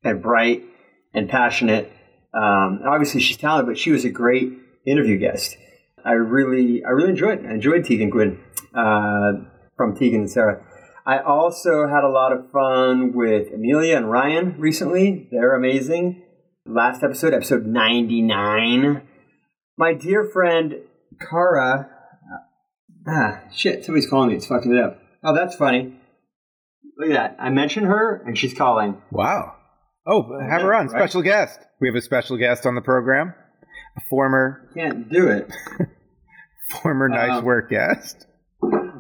[0.04, 0.64] and bright
[1.14, 1.92] and passionate.
[2.34, 4.52] Um, obviously, she's talented, but she was a great
[4.88, 5.58] interview guest.
[6.06, 7.44] I really, I really enjoyed.
[7.44, 7.46] it.
[7.46, 8.40] I enjoyed Tegan Quinn
[8.74, 9.34] uh,
[9.78, 10.66] from Tegan and Sara.
[11.06, 15.28] I also had a lot of fun with Amelia and Ryan recently.
[15.32, 16.24] They're amazing.
[16.66, 19.02] Last episode, episode ninety nine.
[19.78, 20.76] My dear friend
[21.20, 21.90] Kara.
[23.06, 23.84] Ah, shit!
[23.84, 24.36] Somebody's calling me.
[24.36, 25.00] It's fucking it up.
[25.24, 26.00] Oh, that's funny.
[26.98, 27.36] Look at that.
[27.38, 29.02] I mentioned her, and she's calling.
[29.12, 29.56] Wow.
[30.08, 30.88] Oh, have her on.
[30.88, 31.00] Right.
[31.02, 31.60] Special guest.
[31.82, 33.34] We have a special guest on the program.
[33.98, 35.52] A former Can't do it.
[36.82, 38.26] former nice Um, work guest.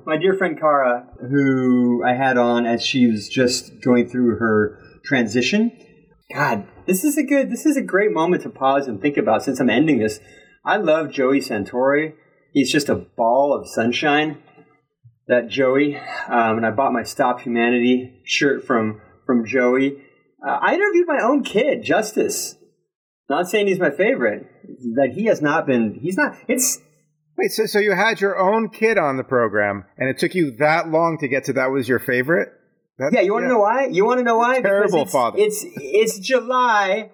[0.05, 4.79] My dear friend Kara, who I had on as she was just going through her
[5.05, 5.71] transition.
[6.33, 9.43] God, this is a good, this is a great moment to pause and think about
[9.43, 10.19] since I'm ending this.
[10.65, 12.13] I love Joey Santori.
[12.53, 14.41] He's just a ball of sunshine.
[15.27, 20.03] That Joey, um, and I bought my Stop Humanity shirt from from Joey.
[20.45, 22.55] Uh, I interviewed my own kid, Justice.
[23.29, 24.45] Not saying he's my favorite.
[24.95, 25.97] That he has not been.
[26.01, 26.35] He's not.
[26.49, 26.79] It's
[27.37, 30.51] Wait, so so you had your own kid on the program, and it took you
[30.59, 32.49] that long to get to that was your favorite?
[32.99, 33.87] That- Yeah, you want to know why?
[33.87, 34.61] You want to know why?
[34.61, 35.37] Terrible it's, father.
[35.39, 37.11] It's it's July.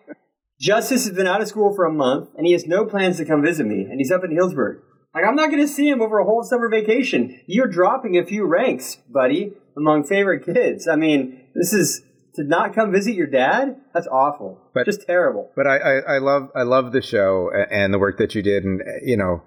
[0.60, 3.26] Justice has been out of school for a month, and he has no plans to
[3.26, 3.84] come visit me.
[3.84, 4.82] And he's up in Healdsburg.
[5.16, 7.40] Like I'm not going to see him over a whole summer vacation.
[7.48, 10.88] You're dropping a few ranks, buddy, among favorite kids.
[10.88, 12.02] I mean, this is
[12.36, 13.78] to not come visit your dad.
[13.94, 14.60] That's awful.
[14.74, 15.50] But- just terrible.
[15.56, 18.66] But I, I, I love I love the show and the work that you did,
[18.66, 19.42] and you know,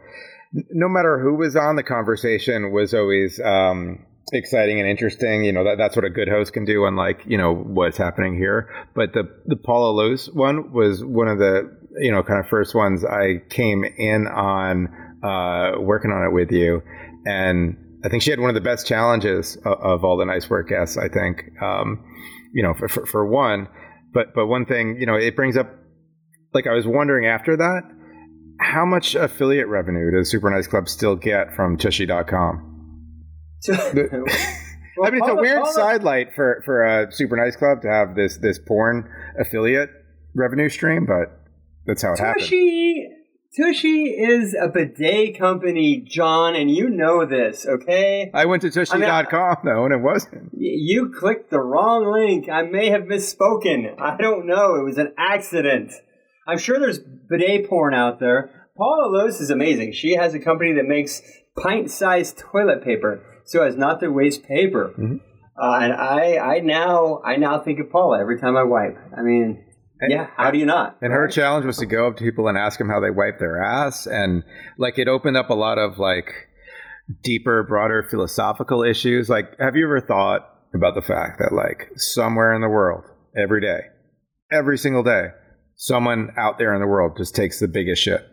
[0.53, 5.45] no matter who was on the conversation was always um, exciting and interesting.
[5.45, 8.37] You know, that, that's what a good host can do, unlike you know what's happening
[8.37, 8.69] here.
[8.95, 12.75] But the the Paula Lose one was one of the you know kind of first
[12.75, 14.89] ones I came in on
[15.23, 16.83] uh, working on it with you,
[17.25, 20.51] and I think she had one of the best challenges of, of all the nice
[20.51, 20.97] work guests.
[20.97, 22.05] I think, um,
[22.53, 23.69] you know, for, for, for one,
[24.13, 25.71] but but one thing, you know, it brings up
[26.53, 27.83] like I was wondering after that,
[28.63, 32.69] how much affiliate revenue does Super Nice Club still get from Tushy.com?
[35.03, 38.37] I mean, it's a weird sidelight for for a Super Nice Club to have this
[38.37, 39.91] this porn affiliate
[40.35, 41.41] revenue stream, but
[41.87, 42.45] that's how it happened.
[42.45, 43.09] Tushy,
[43.57, 48.31] Tushy is a bidet company, John, and you know this, okay?
[48.35, 50.53] I went to Tushy.com though, and it wasn't.
[50.57, 52.49] You clicked the wrong link.
[52.49, 54.01] I may have misspoken.
[54.01, 54.77] I don't know.
[54.77, 55.93] It was an accident.
[56.47, 58.51] I'm sure there's bidet porn out there.
[58.77, 59.93] Paula Loos is amazing.
[59.93, 61.23] She has a company that makes
[61.63, 64.93] pint-sized toilet paper so as not to waste paper.
[64.99, 65.21] Mhm.
[65.61, 68.97] Uh, and I, I now, I now think of Paula every time I wipe.
[69.17, 69.65] I mean,
[70.01, 70.29] And- yeah.
[70.37, 70.97] How do you not?
[71.03, 73.39] And her challenge was to go up to people and ask them how they wipe
[73.39, 74.43] their ass, and
[74.79, 76.33] like it opened up a lot of like
[77.23, 79.29] deeper, broader philosophical issues.
[79.29, 83.05] Like, have you ever thought about the fact that like somewhere in the world,
[83.37, 83.81] every day,
[84.51, 85.27] every single day,
[85.83, 88.25] someone out there in the world just takes the biggest shit?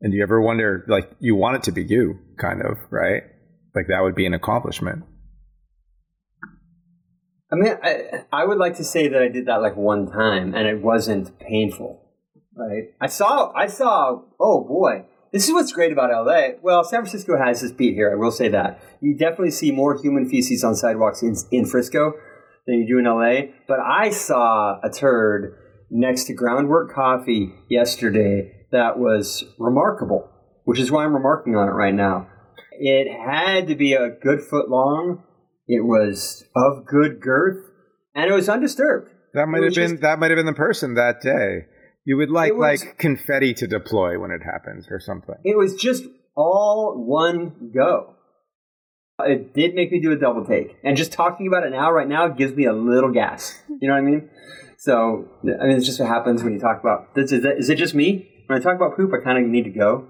[0.00, 3.24] And do you ever wonder, like, you want it to be you, kind of, right?
[3.74, 5.02] Like that would be an accomplishment.
[7.52, 10.54] I mean, I, I would like to say that I did that like one time
[10.54, 12.08] and it wasn't painful,
[12.54, 12.84] right?
[13.00, 16.50] I saw, I saw, oh boy, this is what's great about LA.
[16.62, 18.80] Well, San Francisco has this beat here, I will say that.
[19.00, 22.12] You definitely see more human feces on sidewalks in, in Frisco
[22.68, 25.56] than you do in LA, but I saw a turd
[25.90, 30.30] next to Groundwork Coffee yesterday that was remarkable,
[30.64, 32.28] which is why I'm remarking on it right now.
[32.72, 35.24] It had to be a good foot long
[35.72, 37.64] it was of good girth,
[38.16, 39.08] and it was undisturbed.
[39.34, 41.66] That might have been just, that might have been the person that day.
[42.04, 45.36] You would like was, like confetti to deploy when it happens or something.
[45.44, 46.02] It was just
[46.34, 48.16] all one go.
[49.20, 52.08] It did make me do a double take, and just talking about it now, right
[52.08, 53.56] now, gives me a little gas.
[53.68, 54.28] You know what I mean?
[54.80, 57.08] So, I mean, it's just what happens when you talk about.
[57.14, 58.26] Is it, is it just me?
[58.46, 60.08] When I talk about poop, I kind of need to go.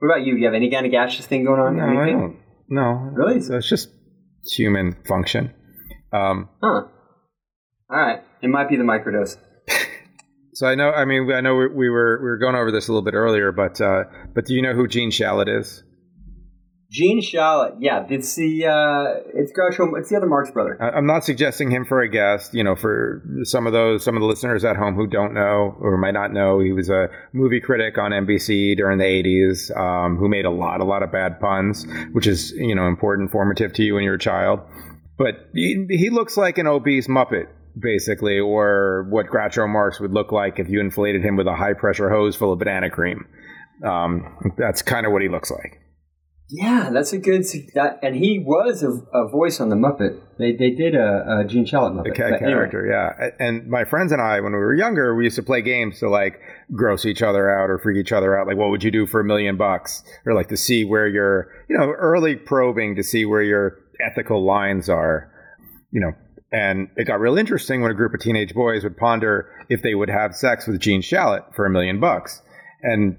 [0.00, 0.34] What about you?
[0.34, 1.76] Do you have any kind of gaseous thing going on?
[1.76, 2.36] No, I don't.
[2.68, 3.40] No, really.
[3.40, 3.90] So it's just
[4.50, 5.54] human function.
[6.12, 6.88] Um, huh.
[7.88, 8.20] All right.
[8.42, 9.36] It might be the microdose.
[10.54, 10.90] so I know.
[10.90, 13.14] I mean, I know we, we, were we were going over this a little bit
[13.14, 14.04] earlier, but uh,
[14.34, 15.83] but do you know who Gene Shalit is?
[16.94, 20.80] Gene Shalit, yeah, it's the uh, it's Groucho, it's the other Marx brother.
[20.80, 22.54] I'm not suggesting him for a guest.
[22.54, 25.76] You know, for some of those some of the listeners at home who don't know
[25.80, 30.16] or might not know, he was a movie critic on NBC during the 80s, um,
[30.16, 33.72] who made a lot a lot of bad puns, which is you know important, formative
[33.72, 34.60] to you when you're a child.
[35.18, 40.30] But he, he looks like an obese Muppet basically, or what Groucho Marx would look
[40.30, 43.26] like if you inflated him with a high pressure hose full of banana cream.
[43.82, 45.80] Um, that's kind of what he looks like.
[46.50, 47.44] Yeah, that's a good.
[47.74, 50.20] That, and he was a, a, voice on the Muppet.
[50.38, 52.12] They they did a, a Gene Shalit Muppet.
[52.12, 53.30] A ca- character, anyway.
[53.40, 53.46] yeah.
[53.46, 56.10] And my friends and I, when we were younger, we used to play games to
[56.10, 56.38] like
[56.74, 58.46] gross each other out or freak each other out.
[58.46, 60.02] Like, what would you do for a million bucks?
[60.26, 64.44] Or like to see where your, you know, early probing to see where your ethical
[64.44, 65.32] lines are.
[65.92, 66.12] You know,
[66.52, 69.94] and it got real interesting when a group of teenage boys would ponder if they
[69.94, 72.42] would have sex with Gene Shalit for a million bucks.
[72.82, 73.16] And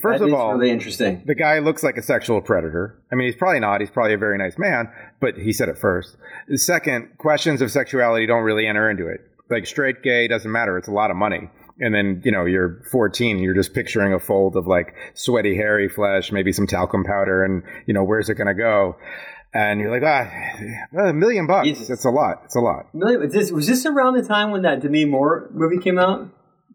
[0.00, 1.22] First that of all, really interesting.
[1.26, 2.98] The guy looks like a sexual predator.
[3.12, 3.80] I mean, he's probably not.
[3.80, 6.16] He's probably a very nice man, but he said it first.
[6.54, 9.20] Second, questions of sexuality don't really enter into it.
[9.50, 10.78] Like straight, gay doesn't matter.
[10.78, 11.50] It's a lot of money.
[11.80, 15.88] And then you know you're 14, you're just picturing a fold of like sweaty, hairy
[15.88, 18.96] flesh, maybe some talcum powder, and you know where's it going to go?
[19.54, 21.68] and you're like, ah, a million bucks.
[21.68, 21.88] Jesus.
[21.88, 22.42] It's a lot.
[22.44, 22.92] It's a lot.
[22.92, 26.28] Million, was, this, was this around the time when that Demi Moore movie came out?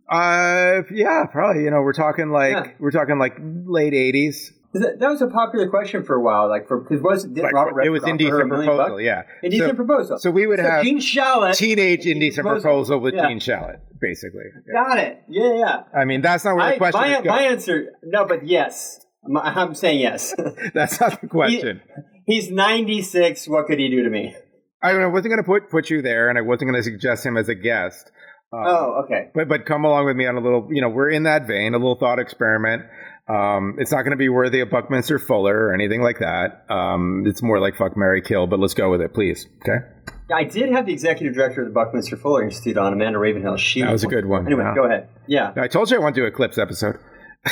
[0.10, 1.64] Uh, yeah, probably.
[1.64, 2.72] You know, we're talking like yeah.
[2.80, 4.52] we're talking like late '80s.
[4.72, 7.54] That, that, was a popular question for a while, like for because was did like,
[7.54, 10.20] Robert it was indecent proposal, yeah, indecent so, proposal.
[10.20, 13.28] So we would so have Gene Shalit, teenage indecent proposal, proposal with yeah.
[13.28, 14.44] Gene Shalit, basically.
[14.68, 14.84] Yeah.
[14.84, 15.24] Got it.
[15.28, 15.84] Yeah, yeah.
[15.96, 17.26] I mean, that's not where I, the question my, is.
[17.26, 20.36] My answer, no, but yes, I'm, I'm saying yes.
[20.74, 21.82] that's not the question.
[22.28, 23.48] He, he's 96.
[23.48, 24.36] What could he do to me?
[24.82, 25.08] I, don't know.
[25.08, 27.38] I wasn't going to put put you there, and I wasn't going to suggest him
[27.38, 28.12] as a guest.
[28.52, 29.30] Um, oh, okay.
[29.34, 30.68] But but come along with me on a little.
[30.72, 32.84] You know, we're in that vein, a little thought experiment.
[33.30, 36.66] Um, it's not going to be worthy of Buckminster Fuller or anything like that.
[36.68, 39.46] Um, it's more like fuck Mary Kill, but let's go with it, please.
[39.62, 39.86] Okay.
[40.34, 43.58] I did have the executive director of the Buckminster Fuller Institute on, Amanda Ravenhill.
[43.58, 44.48] She that was a good one.
[44.48, 44.74] Anyway, wow.
[44.74, 45.10] go ahead.
[45.28, 45.54] Yeah.
[45.56, 46.98] I told you I want to do a clips episode.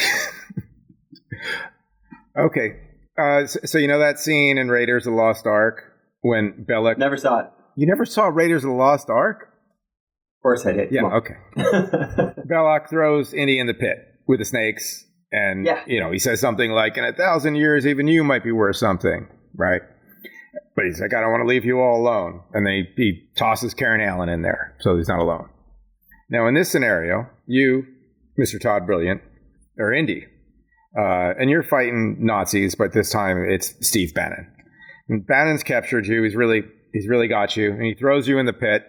[2.37, 2.79] okay.
[3.19, 5.83] Uh, so, so, you know that scene in Raiders of the Lost Ark
[6.21, 7.47] when Belloq never saw it.
[7.75, 9.53] You never saw Raiders of the Lost Ark?
[10.37, 10.91] Of course I did.
[10.91, 11.35] Yeah, okay.
[11.57, 15.83] Belloq throws Indy in the pit with the snakes, and yeah.
[15.87, 18.75] you know he says something like, "In a thousand years, even you might be worth
[18.75, 19.81] something," right?
[20.75, 23.27] But he's like, "I don't want to leave you all alone," and then he, he
[23.35, 25.49] tosses Karen Allen in there, so he's not alone.
[26.29, 27.85] Now, in this scenario, you,
[28.39, 28.61] Mr.
[28.61, 29.21] Todd Brilliant,
[29.79, 30.27] are Indy,
[30.97, 34.51] uh, and you're fighting Nazis, but this time it's Steve Bannon.
[35.09, 36.23] And Bannon's captured you.
[36.23, 36.63] He's really
[36.93, 38.83] he's really got you, and he throws you in the pit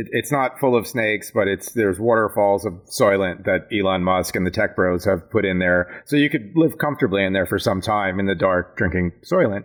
[0.00, 4.34] it, it's not full of snakes, but it's there's waterfalls of Soylent that Elon Musk
[4.36, 7.46] and the tech bros have put in there, so you could live comfortably in there
[7.46, 9.64] for some time in the dark drinking Soylent.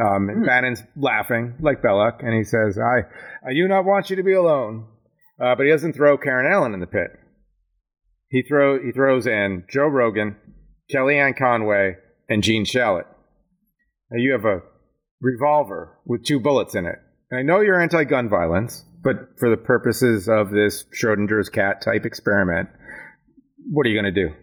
[0.00, 0.46] Um, mm.
[0.46, 3.00] Bannon's laughing like Belloq, and he says, "I,
[3.48, 4.88] I do not want you to be alone,"
[5.40, 7.10] uh, but he doesn't throw Karen Allen in the pit.
[8.28, 10.36] He throw he throws in Joe Rogan,
[10.92, 11.96] Kellyanne Conway,
[12.28, 13.06] and Gene Shalit.
[14.10, 14.62] Now you have a
[15.20, 16.98] revolver with two bullets in it.
[17.30, 22.06] And I know you're anti-gun violence, but for the purposes of this Schrodinger's cat type
[22.06, 22.70] experiment,
[23.70, 24.34] what are you going to do?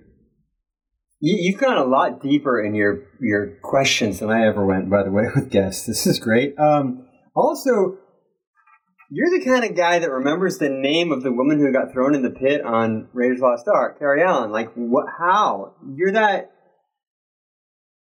[1.20, 4.89] You, have gone a lot deeper in your your questions than I ever went.
[4.89, 6.57] By the way, with guests, this is great.
[6.57, 7.97] Um, also,
[9.12, 12.16] you're the kind of guy that remembers the name of the woman who got thrown
[12.16, 14.51] in the pit on Raiders of Lost Ark, Carrie Allen.
[14.51, 15.05] Like, what?
[15.20, 15.76] How?
[15.95, 16.51] You're that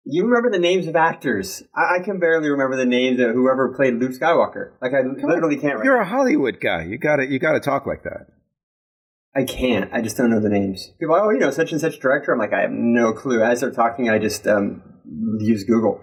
[0.08, 1.64] You remember the names of actors.
[1.76, 4.74] I, I can barely remember the names of whoever played Luke Skywalker.
[4.82, 5.84] Like I literally can't.
[5.84, 6.84] You're a Hollywood guy.
[6.84, 8.28] You gotta you gotta talk like that.
[9.36, 9.92] I can't.
[9.92, 10.92] I just don't know the names.
[11.00, 12.32] People, oh, you know, such and such director.
[12.32, 13.44] I'm like, I have no clue.
[13.44, 14.82] As they're talking, I just um,
[15.40, 16.00] use Google.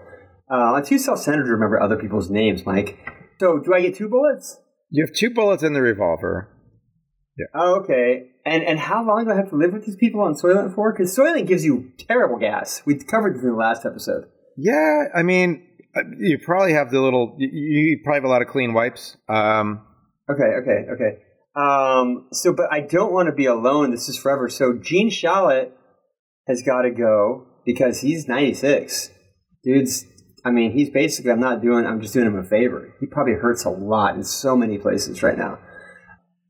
[0.51, 2.99] Uh, I'm too self-centered to remember other people's names, Mike.
[3.39, 4.57] So, do I get two bullets?
[4.91, 6.47] You have two bullets in the revolver.
[7.35, 7.47] Yeah.
[7.55, 8.32] Oh, okay.
[8.45, 10.91] And and how long do I have to live with these people on Soylent for?
[10.91, 12.81] Because Soylent gives you terrible gas.
[12.85, 14.25] We covered this in the last episode.
[14.57, 15.65] Yeah, I mean,
[15.95, 17.35] uh, you probably have the little.
[17.37, 19.15] You, you probably have a lot of clean wipes.
[19.29, 19.85] Um,
[20.29, 21.23] okay, okay, okay.
[21.55, 23.91] Um, so, but I don't want to be alone.
[23.91, 24.49] This is forever.
[24.49, 25.71] So, Gene Shalit
[26.47, 29.11] has got to go because he's 96.
[29.63, 30.05] Dude's,
[30.43, 32.93] I mean, he's basically, I'm not doing, I'm just doing him a favor.
[32.99, 35.59] He probably hurts a lot in so many places right now.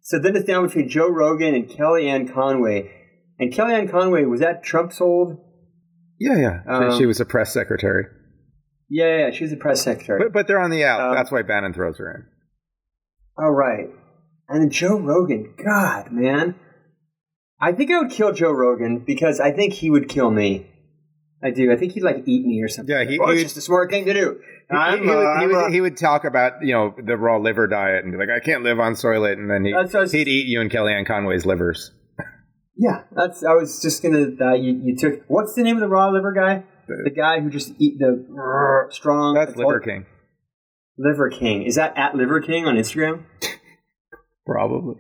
[0.04, 2.92] So then it's down between Joe Rogan and Kellyanne Conway.
[3.40, 5.38] And Kellyanne Conway, was that Trump's old?
[6.20, 6.60] Yeah, yeah.
[6.68, 8.06] Um, she was a press secretary.
[8.90, 10.20] Yeah, yeah, she was a press secretary.
[10.20, 11.02] But, but they're on the out.
[11.02, 12.26] Um, That's why Bannon throws her in.
[13.44, 13.88] All right.
[13.88, 13.90] right.
[14.50, 16.56] And Joe Rogan, God, man.
[17.60, 20.68] I think I would kill Joe Rogan because I think he would kill me.
[21.44, 21.72] I do.
[21.72, 22.96] I think he'd like eat me or something.
[22.96, 24.40] Yeah, he, oh, it's just a smart thing to do.
[24.72, 27.68] He, he, he, would, he, would, he, would, talk about you know the raw liver
[27.68, 30.62] diet and be like, I can't live on Soylent, and then he, he'd eat you
[30.62, 31.92] and Kellyanne Conway's livers.
[32.76, 33.44] Yeah, that's.
[33.44, 34.30] I was just gonna.
[34.40, 35.24] Uh, you, you took.
[35.28, 36.64] What's the name of the raw liver guy?
[36.88, 39.36] The, the guy who just eat the uh, strong.
[39.36, 40.06] That's Liver King.
[40.98, 41.64] Liver King.
[41.64, 43.26] Is that at Liver King on Instagram?
[44.46, 44.96] Probably.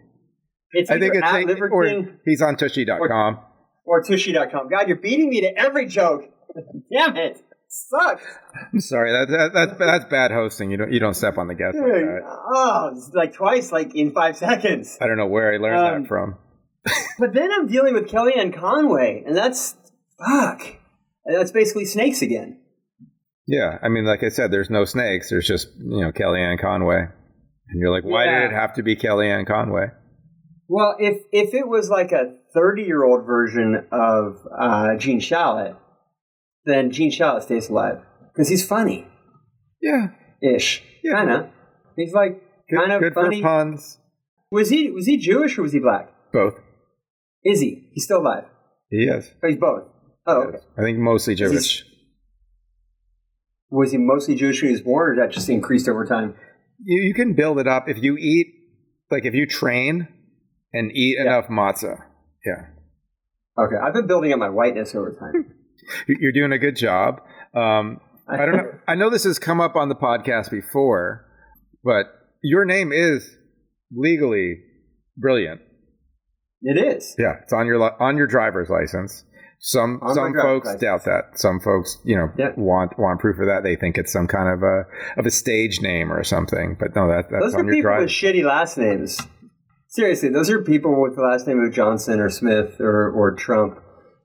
[0.71, 2.19] It's I think it's at Liver King.
[2.25, 3.39] He's on Tushy.com.
[3.85, 4.69] Or, or Tushy.com.
[4.69, 6.32] God, you're beating me to every joke.
[6.91, 7.43] Damn it.
[7.67, 8.23] Sucks.
[8.71, 9.11] I'm sorry.
[9.11, 10.69] That, that, that, that's bad hosting.
[10.69, 12.21] You don't you don't step on the guest Dude, like that.
[12.23, 14.97] Oh, like twice, like in five seconds.
[15.01, 16.37] I don't know where I learned um, that from.
[17.19, 19.75] but then I'm dealing with Kellyanne Conway, and that's
[20.19, 20.61] fuck.
[21.25, 22.59] And that's basically snakes again.
[23.47, 25.31] Yeah, I mean, like I said, there's no snakes.
[25.31, 27.07] There's just you know Kellyanne Conway.
[27.69, 28.41] And you're like, why yeah.
[28.41, 29.87] did it have to be Kellyanne Conway?
[30.67, 35.75] Well, if if it was like a 30 year old version of uh, Gene Shalit,
[36.65, 37.99] then Gene Shalit stays alive
[38.31, 39.07] because he's funny.
[39.81, 40.09] Yeah,
[40.41, 41.13] ish, yeah.
[41.13, 41.49] kind of.
[41.95, 42.41] He's like
[42.73, 43.41] kind of funny.
[43.41, 43.97] for puns.
[44.51, 46.09] Was he was he Jewish or was he black?
[46.31, 46.55] Both.
[47.43, 47.89] Is he?
[47.93, 48.45] He's still alive.
[48.89, 49.31] He is.
[49.43, 49.83] Oh, he's both.
[50.25, 50.57] Oh, okay.
[50.77, 51.83] I think mostly Jewish.
[53.69, 56.35] Was he mostly Jewish when he was born, or that just increased over time?
[56.83, 58.47] you, you can build it up if you eat
[59.11, 60.07] like if you train
[60.71, 61.23] and eat yeah.
[61.23, 62.03] enough matzah.
[62.45, 62.67] Yeah.
[63.57, 65.52] Okay, I've been building up my whiteness over time.
[66.07, 67.21] You're doing a good job.
[67.55, 68.71] Um, I don't know.
[68.87, 71.25] I know this has come up on the podcast before,
[71.83, 72.05] but
[72.41, 73.29] your name is
[73.91, 74.57] legally
[75.17, 75.61] brilliant.
[76.61, 77.15] It is.
[77.17, 79.25] Yeah, it's on your on your driver's license.
[79.65, 80.81] Some On some folks license.
[80.81, 81.39] doubt that.
[81.39, 82.57] Some folks, you know, yep.
[82.57, 83.63] want want proof of that.
[83.63, 84.83] They think it's some kind of a
[85.17, 86.75] of a stage name or something.
[86.77, 88.01] But no, that that's those on are people drive.
[88.01, 89.21] with shitty last names.
[89.87, 93.79] Seriously, those are people with the last name of Johnson or Smith or or Trump,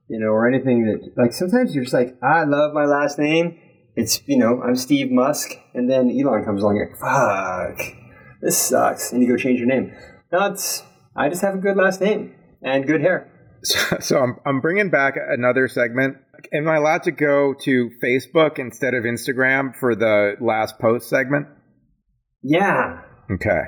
[0.09, 1.33] you know, or anything that like.
[1.33, 3.59] Sometimes you're just like, I love my last name.
[3.95, 6.75] It's you know, I'm Steve Musk, and then Elon comes along.
[6.75, 7.95] You're like, fuck,
[8.41, 9.93] this sucks, and you go change your name.
[10.31, 10.83] No, it's
[11.15, 13.31] I just have a good last name and good hair.
[13.61, 16.15] So, so I'm, I'm bringing back another segment.
[16.53, 21.47] Am I allowed to go to Facebook instead of Instagram for the last post segment?
[22.41, 23.01] Yeah.
[23.29, 23.59] Okay.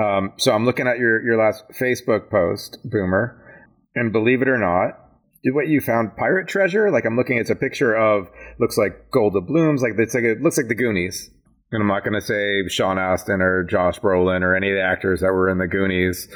[0.00, 4.56] Um, so I'm looking at your, your last Facebook post, Boomer, and believe it or
[4.56, 4.98] not,
[5.44, 6.90] what you found pirate treasure?
[6.90, 8.28] Like I'm looking, it's a picture of
[8.58, 11.30] looks like gold blooms, like it's like it looks like the Goonies.
[11.70, 14.82] And I'm not going to say Sean Astin or Josh Brolin or any of the
[14.82, 16.28] actors that were in the Goonies.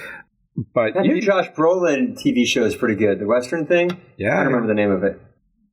[0.74, 0.92] But
[1.22, 3.18] Josh Brolin TV show is pretty good.
[3.18, 3.98] The Western thing.
[4.18, 5.18] Yeah, I don't remember the name of it.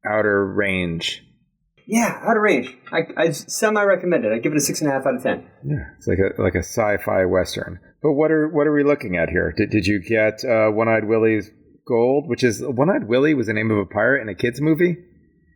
[0.09, 1.25] Outer Range.
[1.86, 2.77] Yeah, Outer Range.
[2.93, 4.32] I, I semi recommend it.
[4.32, 5.45] I give it a six and a half out of ten.
[5.65, 7.80] Yeah, it's like a like a sci-fi western.
[8.01, 9.53] But what are what are we looking at here?
[9.57, 11.51] Did did you get uh, One Eyed Willie's
[11.89, 14.61] Gold, which is One Eyed Willie was the name of a pirate in a kids
[14.61, 14.95] movie?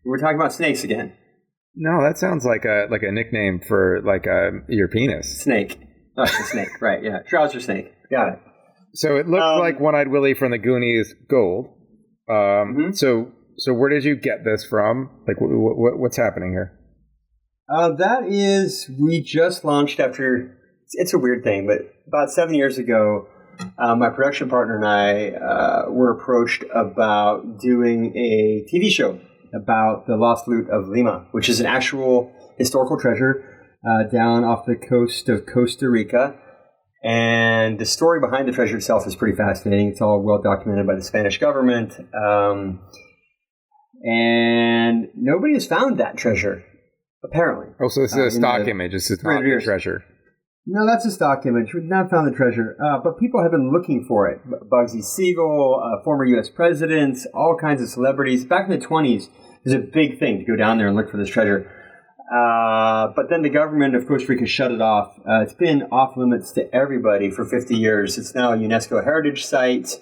[0.03, 1.13] We're talking about snakes again.
[1.75, 5.41] No, that sounds like a like a nickname for like a your penis.
[5.41, 5.79] Snake.
[6.17, 7.03] Oh, it's a snake, right?
[7.03, 7.91] Yeah, trouser snake.
[8.11, 8.39] Got it.
[8.95, 11.67] So it looked um, like One Eyed Willie from the Goonies Gold.
[12.27, 12.91] Um, mm-hmm.
[12.93, 15.09] So so where did you get this from?
[15.27, 16.79] Like what's happening here?
[17.69, 20.57] Uh, that is we just launched after.
[20.95, 23.27] It's a weird thing, but about seven years ago,
[23.77, 29.19] uh, my production partner and I uh, were approached about doing a TV show
[29.53, 33.43] about the lost loot of Lima, which is an actual historical treasure
[33.87, 36.35] uh, down off the coast of Costa Rica.
[37.03, 39.89] And the story behind the treasure itself is pretty fascinating.
[39.89, 41.93] It's all well documented by the Spanish government.
[42.15, 42.79] Um,
[44.05, 46.63] and nobody has found that treasure,
[47.23, 47.67] apparently.
[47.81, 48.91] Oh, so this is Uh, a stock the image.
[48.93, 49.63] This is 300 not years.
[49.65, 50.03] treasure.
[50.65, 51.73] No, that's a stock image.
[51.73, 54.39] We've not found the treasure, uh, but people have been looking for it.
[54.69, 56.49] Bugsy Siegel, uh, former U.S.
[56.49, 58.45] presidents, all kinds of celebrities.
[58.45, 59.29] Back in the 20s, it
[59.65, 61.69] was a big thing to go down there and look for this treasure.
[62.33, 65.19] Uh, but then the government of Costa Rica shut it off.
[65.27, 68.17] Uh, it's been off limits to everybody for 50 years.
[68.17, 69.99] It's now a UNESCO heritage site.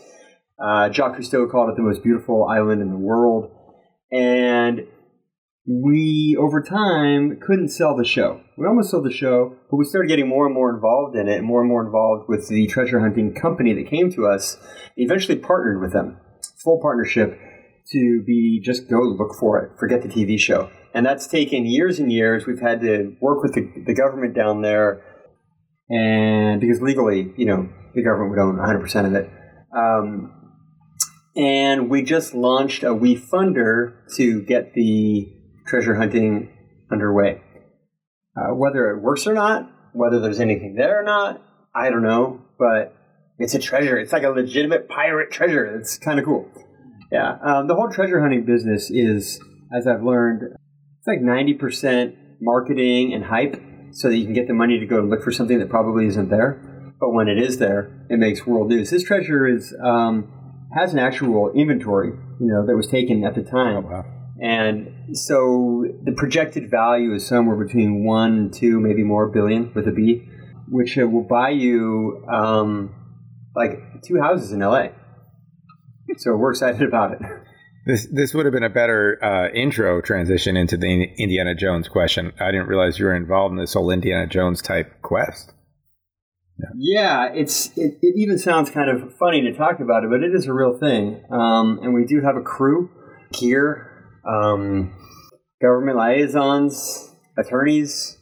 [0.64, 3.52] Uh, Jacques Cousteau called it the most beautiful island in the world.
[4.12, 4.82] And
[5.68, 8.42] we, over time, couldn't sell the show.
[8.58, 11.38] We almost sold the show, but we started getting more and more involved in it,
[11.38, 14.58] and more and more involved with the treasure hunting company that came to us.
[14.98, 16.18] Eventually partnered with them,
[16.64, 17.38] full partnership,
[17.92, 20.70] to be just go look for it, forget the TV show.
[20.94, 22.46] And that's taken years and years.
[22.46, 25.04] We've had to work with the, the government down there,
[25.90, 29.30] and because legally, you know, the government would own 100% of it.
[29.76, 30.34] Um,
[31.36, 35.32] and we just launched a Wefunder to get the
[35.72, 36.50] treasure hunting
[36.92, 37.42] underway.
[38.36, 41.42] Uh, whether it works or not, whether there's anything there or not,
[41.74, 42.94] I don't know, but
[43.40, 43.98] it's a treasure.
[43.98, 45.66] It's like a legitimate pirate treasure.
[45.78, 46.50] It's kind of cool.
[47.12, 49.40] Yeah, um, the whole treasure hunting business is,
[49.76, 50.44] as I've learned,
[51.00, 53.62] it's like 90% marketing and hype
[53.92, 56.30] so that you can get the money to go look for something that probably isn't
[56.30, 56.94] there.
[57.00, 58.90] But when it is there, it makes world news.
[58.90, 60.32] This treasure is um,
[60.78, 63.84] has an actual inventory, you know, that was taken at the time.
[63.84, 64.21] wow.
[64.42, 69.88] And so the projected value is somewhere between one and two, maybe more billion with
[69.88, 70.28] a B,
[70.68, 72.96] which will buy you um,
[73.56, 74.88] like two houses in LA.
[76.18, 77.20] So we're excited about it.
[77.86, 82.32] This this would have been a better uh, intro transition into the Indiana Jones question.
[82.40, 85.54] I didn't realize you were involved in this whole Indiana Jones type quest.
[86.78, 90.34] Yeah, it's it, it even sounds kind of funny to talk about it, but it
[90.36, 91.24] is a real thing.
[91.32, 92.92] Um, and we do have a crew
[93.34, 93.91] here,
[94.26, 94.94] um,
[95.62, 98.18] government liaisons, attorneys,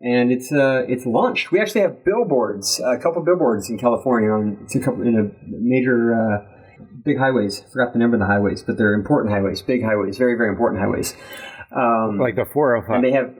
[0.00, 1.50] and it's uh, it's launched.
[1.52, 6.84] We actually have billboards, a couple billboards in California on couple in a major uh,
[7.04, 7.60] big highways.
[7.72, 10.80] Forgot the number of the highways, but they're important highways, big highways, very very important
[10.80, 11.14] highways.
[11.74, 12.94] Um, Like the 405.
[12.94, 13.34] and they have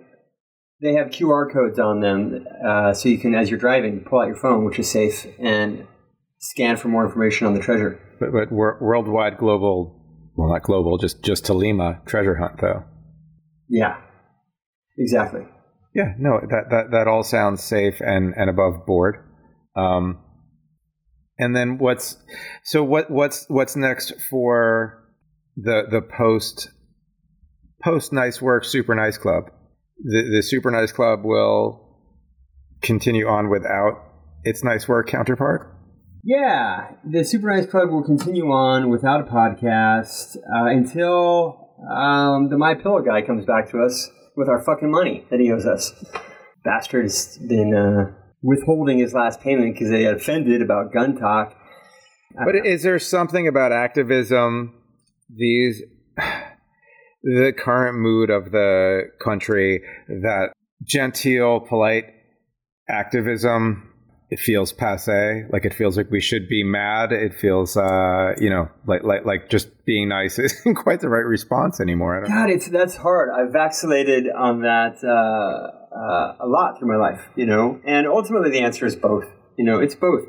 [0.80, 4.26] they have QR codes on them, uh, so you can, as you're driving, pull out
[4.26, 5.86] your phone, which is safe, and
[6.38, 7.98] scan for more information on the treasure.
[8.20, 9.95] but, but worldwide, global,
[10.37, 12.84] well, not global, just just to Lima treasure hunt though.
[13.68, 13.97] Yeah,
[14.99, 15.47] exactly.
[15.95, 19.16] Yeah, no, that that that all sounds safe and and above board.
[19.74, 20.22] Um,
[21.39, 22.16] and then what's
[22.64, 25.03] so what what's what's next for
[25.57, 26.70] the the post
[27.82, 29.45] post nice work super nice club?
[30.05, 31.82] The the super nice club will
[32.82, 34.03] continue on without
[34.45, 35.75] its nice work counterpart.
[36.28, 42.58] Yeah, the Super Nice Club will continue on without a podcast uh, until um, the
[42.58, 45.92] My Pillow guy comes back to us with our fucking money that he owes us.
[46.64, 48.12] Bastard has been uh,
[48.42, 51.54] withholding his last payment because they got offended about gun talk.
[52.34, 54.74] But is there something about activism,
[55.32, 55.80] these,
[57.22, 60.48] the current mood of the country, that
[60.82, 62.06] genteel, polite
[62.88, 63.92] activism,
[64.28, 65.46] it feels passe.
[65.50, 67.12] Like it feels like we should be mad.
[67.12, 71.24] It feels, uh, you know, like like like just being nice isn't quite the right
[71.24, 72.16] response anymore.
[72.16, 72.42] I don't know.
[72.42, 73.30] God, it's that's hard.
[73.30, 78.50] I've vacillated on that uh, uh, a lot through my life, you know, and ultimately
[78.50, 79.26] the answer is both.
[79.56, 80.24] You know, it's both.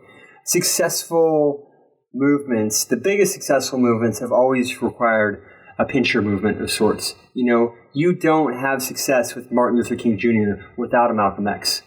[0.45, 1.69] Successful
[2.13, 5.43] movements, the biggest successful movements, have always required
[5.77, 7.15] a pincher movement of sorts.
[7.33, 10.63] You know, you don't have success with Martin Luther King Jr.
[10.77, 11.83] without a Malcolm X,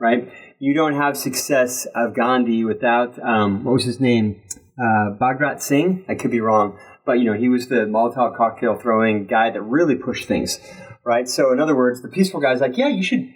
[0.00, 0.32] right?
[0.62, 4.40] You don't have success of Gandhi without um, what was his name,
[4.78, 6.04] uh, Bhagat Singh.
[6.08, 9.60] I could be wrong, but you know he was the Molotov cocktail throwing guy that
[9.60, 10.60] really pushed things,
[11.04, 11.26] right?
[11.26, 13.28] So in other words, the peaceful guy's like, yeah, you should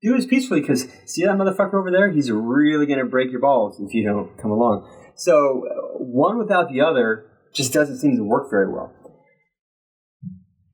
[0.00, 2.08] do this peacefully because see that motherfucker over there?
[2.08, 4.88] He's really gonna break your balls if you don't come along.
[5.16, 8.94] So uh, one without the other just doesn't seem to work very well.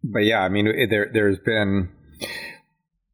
[0.05, 1.88] but yeah, I mean, there there's been,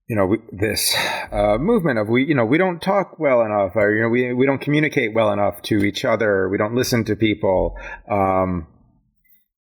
[0.09, 0.95] you know, we, this
[1.31, 4.33] uh, movement of we, you know, we don't talk well enough, or you know, we
[4.33, 6.49] we don't communicate well enough to each other.
[6.49, 7.77] We don't listen to people,
[8.11, 8.67] um,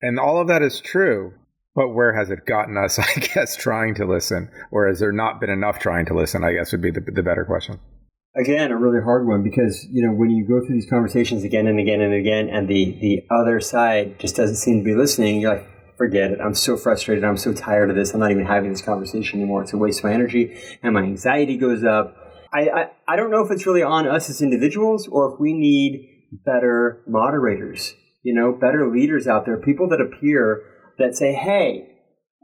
[0.01, 1.35] and all of that is true.
[1.75, 2.99] But where has it gotten us?
[3.17, 6.45] I guess trying to listen, or has there not been enough trying to listen?
[6.45, 7.79] I guess would be the, the better question.
[8.35, 11.67] Again, a really hard one because you know when you go through these conversations again
[11.67, 15.41] and again and again, and the the other side just doesn't seem to be listening.
[15.41, 16.41] You're like, forget it.
[16.41, 17.25] I'm so frustrated.
[17.25, 18.13] I'm so tired of this.
[18.13, 19.63] I'm not even having this conversation anymore.
[19.63, 22.17] It's a waste of my energy, and my anxiety goes up.
[22.53, 25.55] I, I, I don't know if it's really on us as individuals or if we
[25.55, 26.09] need
[26.45, 30.63] better moderators, you know, better leaders out there, people that appear
[30.99, 31.89] that say, hey,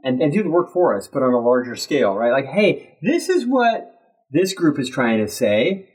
[0.03, 2.31] and, and do the work for us, but on a larger scale, right?
[2.31, 3.93] Like, hey, this is what
[4.31, 5.89] this group is trying to say.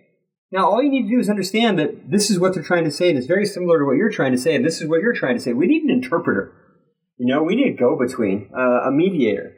[0.53, 2.91] Now, all you need to do is understand that this is what they're trying to
[2.91, 5.01] say, and it's very similar to what you're trying to say, and this is what
[5.01, 5.53] you're trying to say.
[5.53, 6.53] We need an interpreter.
[7.19, 9.57] You know, we need a go between, uh, a mediator.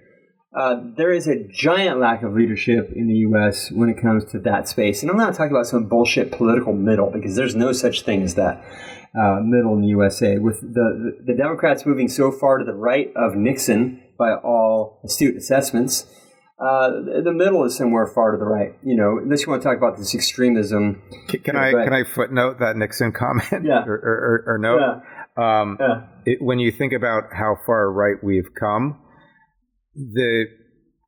[0.57, 3.71] Uh, there is a giant lack of leadership in the U.S.
[3.71, 5.03] when it comes to that space.
[5.03, 8.37] And I'm not talking about some bullshit political middle because there's no such thing as
[8.37, 8.65] that
[9.19, 10.39] uh, middle in the USA.
[10.39, 15.01] With the, the, the Democrats moving so far to the right of Nixon by all
[15.05, 16.07] astute assessments,
[16.59, 16.89] uh,
[17.23, 18.73] the middle is somewhere far to the right.
[18.83, 21.03] You know, unless you want to talk about this extremism.
[21.29, 23.65] Can, can I can I footnote that Nixon comment?
[23.65, 23.85] Yeah.
[23.85, 24.81] or, or, or, or note?
[24.81, 25.01] Yeah.
[25.37, 26.07] Um, Yeah.
[26.25, 29.01] it, when you think about how far right we've come,
[29.95, 30.47] the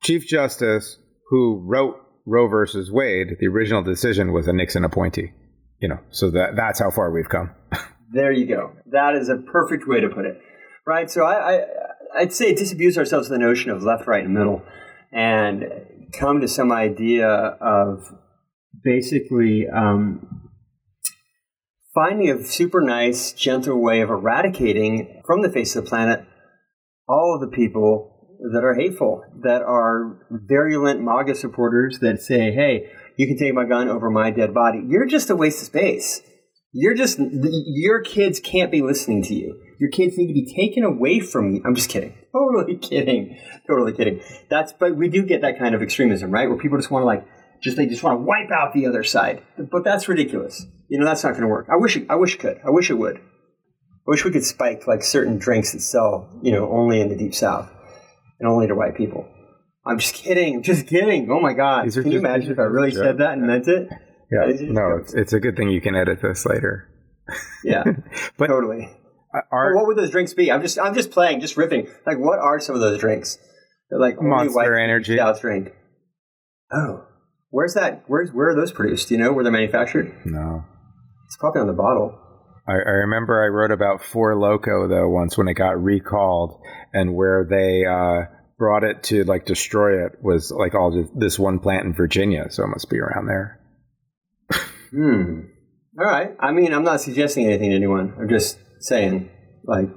[0.03, 0.97] Chief Justice
[1.29, 5.31] who wrote Roe versus Wade, the original decision was a Nixon appointee.
[5.79, 7.51] You know, so that that's how far we've come.
[8.11, 8.71] There you go.
[8.87, 10.41] That is a perfect way to put it.
[10.83, 11.11] Right?
[11.11, 11.65] So I, I
[12.15, 14.63] I'd say disabuse ourselves of the notion of left, right, and middle
[15.11, 15.65] and
[16.13, 18.11] come to some idea of
[18.83, 20.38] basically um,
[21.93, 26.25] finding a super nice, gentle way of eradicating from the face of the planet
[27.07, 32.91] all of the people that are hateful, that are virulent MAGA supporters that say, hey,
[33.17, 34.81] you can take my gun over my dead body.
[34.87, 36.21] You're just a waste of space.
[36.71, 39.59] You're just, your kids can't be listening to you.
[39.79, 41.63] Your kids need to be taken away from you.
[41.65, 42.15] I'm just kidding.
[42.33, 43.37] Totally kidding.
[43.67, 44.21] Totally kidding.
[44.49, 46.47] That's, but we do get that kind of extremism, right?
[46.47, 47.25] Where people just want to like,
[47.61, 49.41] just, they just want to wipe out the other side.
[49.57, 50.65] But that's ridiculous.
[50.89, 51.67] You know, that's not going to work.
[51.71, 52.59] I wish it, I wish it could.
[52.65, 53.17] I wish it would.
[53.17, 53.21] I
[54.11, 57.35] wish we could spike like certain drinks that sell, you know, only in the deep
[57.35, 57.69] south
[58.39, 59.27] and only to white people.
[59.85, 60.55] I'm just kidding.
[60.57, 61.29] I'm just kidding.
[61.31, 61.87] Oh my god!
[61.87, 63.87] Are Can you imagine if I really just said that and meant it?
[64.31, 66.87] Yeah, no, it's, it's a good thing you can edit this later.
[67.63, 67.83] Yeah,
[68.37, 68.89] But totally.
[69.51, 70.51] our what would those drinks be?
[70.51, 71.89] I'm just, I'm just playing, just riffing.
[72.05, 73.37] Like, what are some of those drinks?
[73.89, 75.17] They're like Monster Energy.
[75.17, 75.73] South drink.
[76.71, 77.05] Oh,
[77.49, 78.03] where's that?
[78.07, 79.09] Where's where are those produced?
[79.09, 80.15] Do you know where they're manufactured?
[80.25, 80.65] no.
[81.29, 82.19] It's probably on the bottle.
[82.67, 86.59] I, I remember I wrote about Four Loco though once when it got recalled,
[86.91, 88.25] and where they uh,
[88.57, 92.47] brought it to like destroy it was like all just this one plant in Virginia,
[92.49, 93.59] so it must be around there.
[94.89, 95.41] Hmm.
[95.99, 96.35] All right.
[96.39, 98.15] I mean, I'm not suggesting anything to anyone.
[98.19, 99.29] I'm just saying,
[99.63, 99.89] like,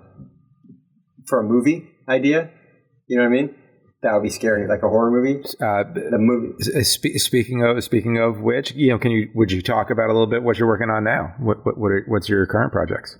[1.26, 2.51] for a movie idea,
[3.07, 3.55] you know what I mean?
[4.03, 5.44] That would be scary, like a horror movie.
[5.61, 6.82] Uh, The movie.
[6.82, 10.12] spe- speaking of speaking of which, you know, can you would you talk about a
[10.12, 11.34] little bit what you're working on now?
[11.38, 13.16] What what, what are, what's your current projects?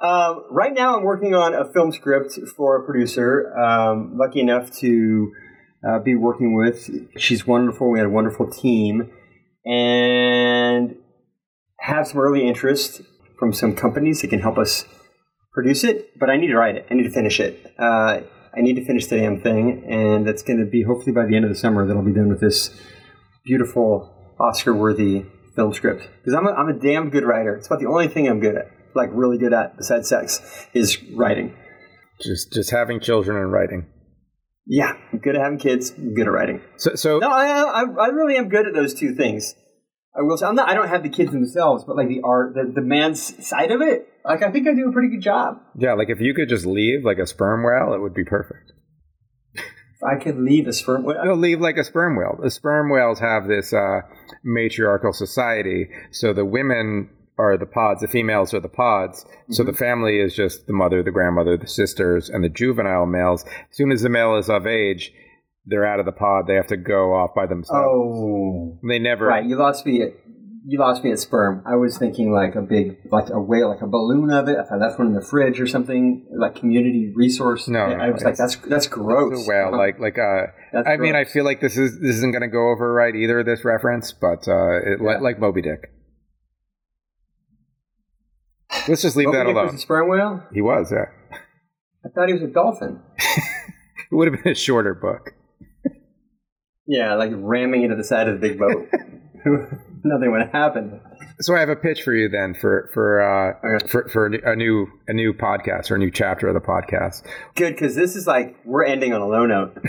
[0.00, 3.56] Um, right now, I'm working on a film script for a producer.
[3.56, 5.32] Um, lucky enough to
[5.88, 6.88] uh, be working with.
[7.16, 7.90] She's wonderful.
[7.90, 9.12] We had a wonderful team,
[9.64, 10.96] and
[11.80, 13.02] have some early interest
[13.38, 14.84] from some companies that can help us
[15.52, 16.18] produce it.
[16.18, 16.86] But I need to write it.
[16.90, 17.74] I need to finish it.
[17.78, 18.22] Uh,
[18.58, 21.36] I need to finish the damn thing, and that's going to be hopefully by the
[21.36, 22.70] end of the summer that I'll be done with this
[23.44, 26.08] beautiful Oscar-worthy film script.
[26.18, 27.54] Because I'm a, I'm a damn good writer.
[27.54, 30.40] It's about the only thing I'm good at, like really good at besides sex,
[30.74, 31.56] is writing.
[32.20, 33.86] Just just having children and writing.
[34.66, 35.92] Yeah, I'm good at having kids.
[35.96, 36.60] I'm good at writing.
[36.78, 39.54] So so No, I, I, I really am good at those two things.
[40.18, 40.68] I will say I'm not.
[40.68, 43.80] I don't have the kids themselves, but like the art, the, the man's side of
[43.80, 44.08] it.
[44.24, 45.60] Like I think I do a pretty good job.
[45.76, 48.72] yeah, like if you could just leave like a sperm whale, it would be perfect.
[49.54, 51.02] If I could leave a sperm.
[51.04, 52.38] whale, They'll leave like a sperm whale.
[52.40, 54.00] The sperm whales have this uh,
[54.44, 59.24] matriarchal society, so the women are the pods, the females are the pods.
[59.50, 63.44] So the family is just the mother, the grandmother, the sisters, and the juvenile males.
[63.44, 65.12] As soon as the male is of age,
[65.68, 66.46] they're out of the pod.
[66.46, 67.86] They have to go off by themselves.
[67.86, 69.26] oh, They never.
[69.26, 69.44] right.
[69.44, 70.10] You lost me at
[70.70, 71.62] you lost me at sperm.
[71.66, 74.58] I was thinking like a big, like a whale, like a balloon of it.
[74.58, 77.68] If I left one in the fridge or something, like community resource.
[77.68, 79.32] No, I, no, I was like, that's that's gross.
[79.38, 80.48] It's a whale, like like uh.
[80.72, 83.14] That's I mean, I feel like this is this isn't going to go over right
[83.14, 83.42] either.
[83.42, 85.06] This reference, but uh, it, Yeah.
[85.12, 85.90] like, like Moby Dick.
[88.86, 89.66] Let's just leave Moby that Dick alone.
[89.66, 90.42] Was a sperm whale?
[90.52, 91.06] He was, yeah.
[92.04, 93.00] I thought he was a dolphin.
[94.10, 95.34] It would have been a shorter book.
[96.88, 98.88] Yeah, like ramming into the side of the big boat.
[100.04, 101.00] Nothing would happen.
[101.40, 103.86] So I have a pitch for you then for for uh, Okay.
[103.88, 107.24] for for a new a new podcast or a new chapter of the podcast.
[107.54, 109.76] Good, because this is like we're ending on a low note.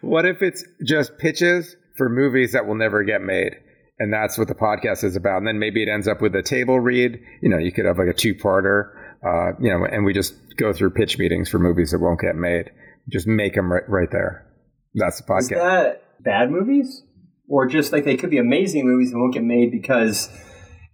[0.00, 3.52] What if it's just pitches for movies that will never get made?
[3.98, 5.38] And that's what the podcast is about.
[5.38, 7.18] And then maybe it ends up with a table read.
[7.40, 8.90] You know, you could have like a two parter,
[9.24, 12.34] uh, you know, and we just go through pitch meetings for movies that won't get
[12.36, 12.70] made.
[13.08, 14.44] Just make them right, right there.
[14.96, 15.56] That's the Is podcast.
[15.58, 17.02] that bad movies,
[17.48, 20.28] or just like they could be amazing movies and won't get made because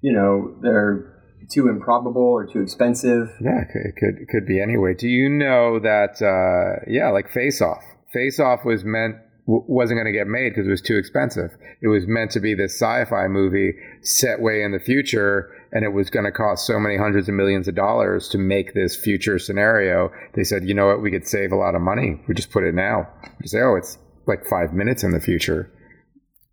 [0.01, 1.09] you know they're
[1.51, 3.29] too improbable or too expensive.
[3.41, 4.95] Yeah, it could, it could it could be anyway.
[4.95, 6.21] Do you know that?
[6.21, 7.83] Uh, yeah, like Face Off.
[8.13, 11.51] Face Off was meant w- wasn't going to get made because it was too expensive.
[11.81, 13.73] It was meant to be this sci-fi movie
[14.03, 17.35] set way in the future, and it was going to cost so many hundreds of
[17.35, 20.11] millions of dollars to make this future scenario.
[20.35, 22.21] They said, you know what, we could save a lot of money.
[22.29, 23.09] We just put it now.
[23.41, 25.71] We say, oh, it's like five minutes in the future.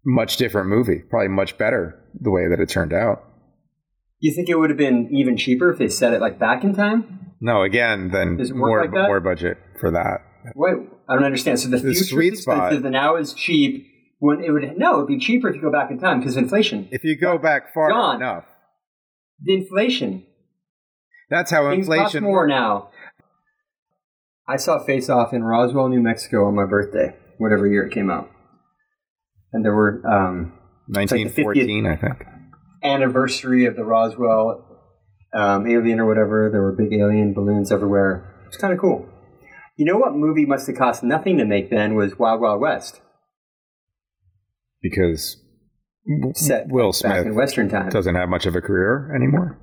[0.05, 3.23] Much different movie, probably much better the way that it turned out.
[4.21, 6.73] You think it would have been even cheaper if they set it like back in
[6.73, 7.33] time?
[7.41, 10.19] No, again, then more like more budget for that.
[10.55, 10.75] Wait,
[11.07, 11.59] I don't understand.
[11.59, 12.83] So the, The future sweet is expensive, spot.
[12.83, 13.85] the now is cheap.
[14.19, 16.89] When it would no, it'd be cheaper if you go back in time because inflation.
[16.91, 18.17] If you go back far Gone.
[18.17, 18.43] enough,
[19.43, 20.25] The inflation.
[21.29, 22.23] that's how Things cost inflation.
[22.23, 22.89] more now.
[24.47, 28.09] I saw Face Off in Roswell, New Mexico on my birthday, whatever year it came
[28.09, 28.29] out.
[29.53, 30.53] And there were um,
[30.87, 31.11] like
[31.85, 32.23] I think.
[32.83, 34.65] anniversary of the Roswell
[35.33, 36.49] um, alien or whatever.
[36.51, 38.43] There were big alien balloons everywhere.
[38.47, 39.07] It's kind of cool.
[39.77, 43.01] You know what movie must have cost nothing to make then was Wild Wild West,
[44.81, 45.37] because
[46.33, 47.89] set Will Smith in Western time.
[47.89, 49.59] doesn't have much of a career anymore.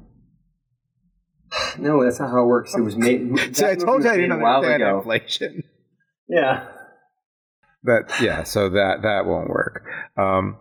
[1.78, 2.74] No, that's not how it works.
[2.74, 3.36] It was made.
[3.57, 5.62] See, I told you I didn't understand inflation.
[6.28, 6.66] Yeah.
[7.84, 9.84] But yeah, so that that won't work.
[10.16, 10.59] Um,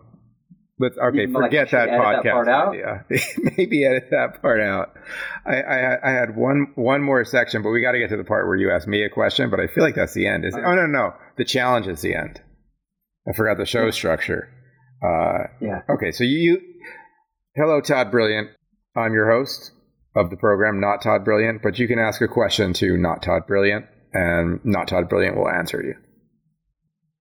[0.78, 2.68] let's okay, like, forget that edit that podcast part out?
[2.68, 3.04] idea.
[3.58, 4.94] Maybe edit that part out.
[5.44, 8.22] I, I I had one one more section, but we got to get to the
[8.22, 9.50] part where you ask me a question.
[9.50, 10.44] But I feel like that's the end.
[10.44, 10.62] Is it?
[10.64, 12.40] Oh no no, the challenge is the end.
[13.28, 14.48] I forgot the show structure.
[15.02, 15.80] Uh, Yeah.
[15.88, 16.60] Okay, so you,
[17.54, 18.50] hello, Todd Brilliant.
[18.96, 19.72] I'm your host
[20.14, 23.42] of the program, not Todd Brilliant, but you can ask a question to not Todd
[23.46, 25.94] Brilliant, and not Todd Brilliant will answer you.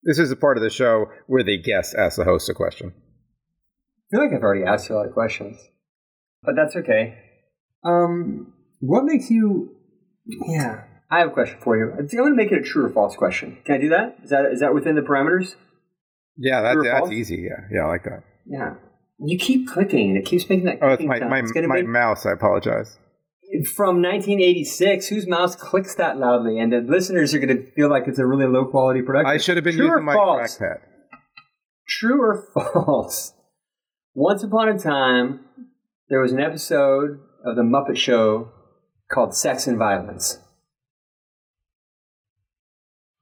[0.05, 2.93] This is a part of the show where the guest asks the host a question.
[2.93, 5.57] I feel like I've already asked you a lot of questions,
[6.43, 7.17] but that's okay.
[7.85, 9.77] Um, what makes you?
[10.27, 11.93] Yeah, I have a question for you.
[11.93, 13.59] I'm going to make it a true or false question.
[13.65, 14.19] Can I do that?
[14.25, 15.55] Is that is that within the parameters?
[16.37, 17.13] Yeah, that, that's false?
[17.13, 17.47] easy.
[17.49, 18.23] Yeah, yeah, I like that.
[18.47, 18.75] Yeah.
[19.25, 20.79] You keep clicking, and it keeps making that.
[20.83, 21.31] Oh, it's my sound.
[21.31, 22.27] my, It's my mouse.
[22.27, 22.99] I apologize.
[23.77, 25.07] from 1986.
[25.09, 26.59] Whose mouse clicks that loudly?
[26.59, 29.31] And the listeners are going to feel like it's a really low quality production.
[29.31, 30.59] I should have been True using my false?
[30.59, 30.79] trackpad.
[31.89, 33.35] True or false?
[34.15, 35.41] Once upon a time,
[36.09, 38.51] there was an episode of The Muppet Show
[39.11, 40.39] called Sex and Violence.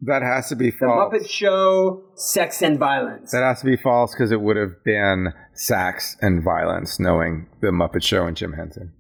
[0.03, 1.13] That has to be false.
[1.13, 1.19] The.
[1.19, 3.33] Muppet Show, Sex and Violence.
[3.33, 7.69] That has to be false because it would have been sex and violence, knowing the
[7.69, 8.93] Muppet Show and Jim Henson.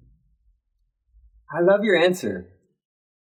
[1.50, 2.48] I love your answer.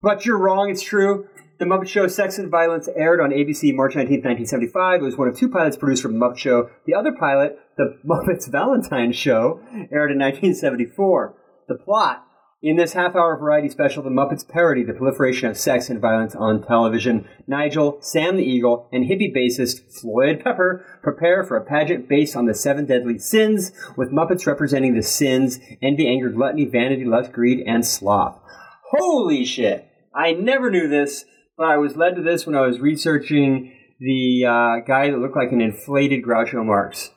[0.02, 1.28] But you're wrong, it's true.
[1.58, 5.02] The Muppet Show Sex and Violence aired on ABC March 19, 1975.
[5.02, 6.70] It was one of two pilots produced for The Muppet Show.
[6.86, 9.62] The other pilot, The Muppets Valentine Show,
[9.92, 11.36] aired in 1974.
[11.68, 12.25] The plot
[12.66, 16.34] in this half hour variety special, The Muppets parody the proliferation of sex and violence
[16.34, 17.28] on television.
[17.45, 22.47] Nigel, Sam the Eagle, and hippie bassist Floyd Pepper prepare for a pageant based on
[22.47, 27.63] the seven deadly sins, with Muppets representing the sins envy, anger, gluttony, vanity, lust, greed,
[27.68, 28.41] and sloth.
[28.89, 29.88] Holy shit!
[30.16, 31.24] I never knew this,
[31.59, 35.38] but I was led to this when I was researching the uh, guy that looked
[35.38, 37.11] like an inflated Groucho Marx.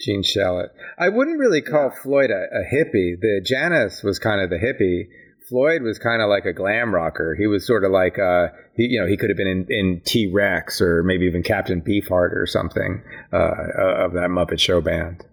[0.00, 0.68] Gene Shalit.
[0.98, 3.20] I wouldn't really call Floyd a, a hippie.
[3.20, 5.08] The Janice was kind of the hippie.
[5.48, 7.36] Floyd was kind of like a glam rocker.
[7.38, 10.02] He was sort of like, uh, he, you know, he could have been in, in
[10.04, 15.24] T Rex or maybe even Captain Beefheart or something uh, of that Muppet Show band.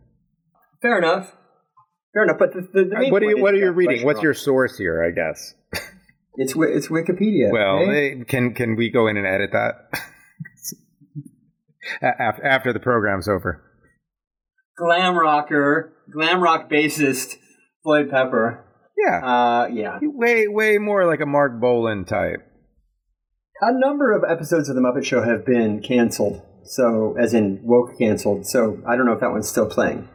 [0.82, 1.34] Fair enough.
[2.14, 2.38] Fair enough.
[2.39, 4.05] But the, the, the main What are you what are you reading?
[4.05, 5.03] What's your source here?
[5.03, 5.53] I guess.
[6.36, 7.51] It's it's Wikipedia.
[7.51, 10.01] Well, can can we go in and edit that
[12.01, 13.62] after after the program's over?
[14.82, 17.36] Glam rocker, glam rock bassist
[17.84, 18.65] Floyd Pepper.
[18.97, 19.99] Yeah, Uh, yeah.
[20.01, 22.39] way way more like a Marc Bolan type.
[23.61, 26.41] A number of episodes of the Muppet Show have been canceled.
[26.63, 28.45] So, as in woke canceled.
[28.47, 30.07] So, I don't know if that one's still playing.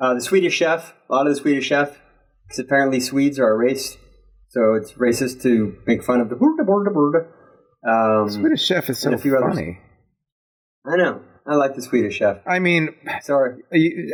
[0.00, 1.98] Uh, the Swedish Chef, a lot of the Swedish Chef,
[2.46, 3.96] because apparently Swedes are a race.
[4.50, 7.26] So it's racist to make fun of the burda burda burda.
[8.22, 9.54] Um, Swedish Chef is so few others.
[9.54, 9.80] funny.
[10.86, 11.20] I know.
[11.46, 12.38] I like the Swedish Chef.
[12.46, 12.90] I mean,
[13.22, 13.62] Sorry.
[13.72, 14.12] you-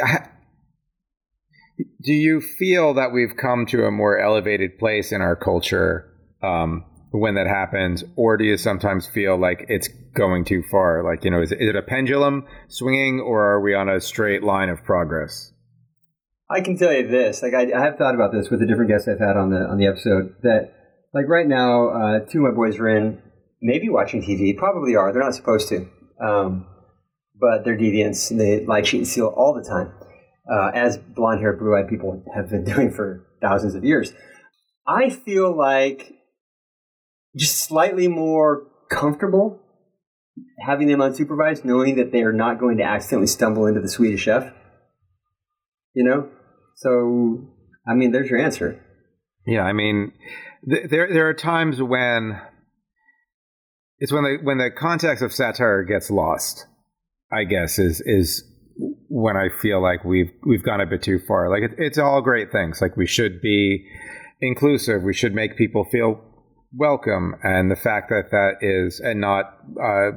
[2.03, 6.13] do you feel that we've come to a more elevated place in our culture
[6.43, 11.03] um, when that happens, or do you sometimes feel like it's going too far?
[11.05, 14.01] Like, you know, is it, is it a pendulum swinging, or are we on a
[14.01, 15.53] straight line of progress?
[16.51, 17.43] I can tell you this.
[17.43, 19.61] Like I, I have thought about this with the different guests I've had on the
[19.61, 20.35] on the episode.
[20.43, 20.73] That
[21.15, 23.23] like right now, uh, two of my boys are in
[23.63, 24.57] maybe watching TV.
[24.57, 25.13] Probably are.
[25.13, 25.89] They're not supposed to,
[26.21, 26.67] um,
[27.41, 29.93] but they're deviants and they lie, cheat, and steal all the time.
[30.51, 34.13] uh, as blonde haired, blue eyed people have been doing for thousands of years.
[34.87, 36.15] I feel like
[37.37, 39.61] just slightly more comfortable
[40.59, 44.23] having them unsupervised, knowing that they are not going to accidentally stumble into the Swedish
[44.23, 44.53] chef.
[45.95, 46.29] You know?
[46.77, 47.49] So,
[47.87, 48.83] I mean, there's your answer.
[49.47, 50.13] Yeah, I mean,
[50.69, 52.41] th- there there are times when
[53.99, 56.67] it's when the when the context of satire gets lost.
[57.33, 58.45] I guess is is
[59.09, 61.49] when I feel like we've we've gone a bit too far.
[61.51, 62.81] Like it, it's all great things.
[62.81, 63.87] Like we should be
[64.41, 65.03] inclusive.
[65.03, 66.21] We should make people feel
[66.75, 70.11] welcome, and the fact that that is and not uh,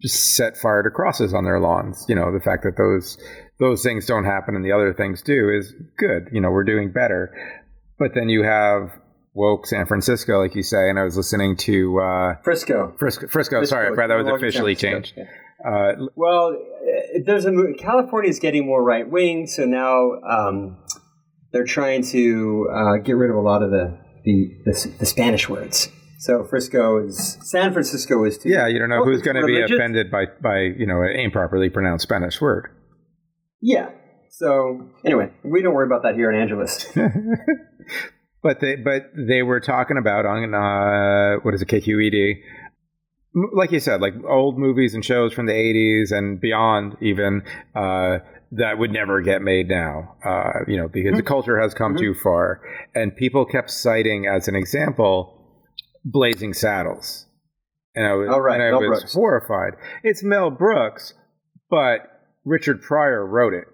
[0.00, 2.04] just set fire to crosses on their lawns.
[2.08, 3.18] You know, the fact that those
[3.58, 6.28] those things don't happen and the other things do is good.
[6.32, 7.32] You know, we're doing better.
[7.98, 8.90] But then you have
[9.32, 12.94] woke San Francisco, like you say, and I was listening to uh, Frisco.
[12.98, 13.28] Frisco.
[13.28, 13.64] Frisco.
[13.64, 15.14] Sorry, I that was officially changed.
[15.16, 15.24] Yeah.
[15.66, 16.56] Uh, well,
[17.24, 20.78] there's a California is getting more right wing, so now um,
[21.52, 25.48] they're trying to uh, get rid of a lot of the the, the, the Spanish
[25.48, 25.88] words.
[26.18, 28.48] So Frisco is San Francisco is too.
[28.48, 31.70] Yeah, you don't know who's going to be offended by by you know an improperly
[31.70, 32.68] pronounced Spanish word.
[33.60, 33.90] Yeah.
[34.30, 36.86] So anyway, we don't worry about that here in Angeles.
[38.42, 42.40] but they but they were talking about on uh, what is it KQED
[43.52, 47.42] like you said, like old movies and shows from the 80s and beyond, even
[47.74, 48.18] uh,
[48.52, 51.16] that would never get made now, uh, you know, because mm-hmm.
[51.16, 52.04] the culture has come mm-hmm.
[52.04, 52.60] too far.
[52.94, 55.40] And people kept citing as an example
[56.04, 57.26] Blazing Saddles.
[57.94, 58.60] And I was, oh, right.
[58.60, 59.14] and I was Brooks.
[59.14, 59.74] horrified.
[60.02, 61.14] It's Mel Brooks,
[61.70, 62.00] but
[62.44, 63.64] Richard Pryor wrote it,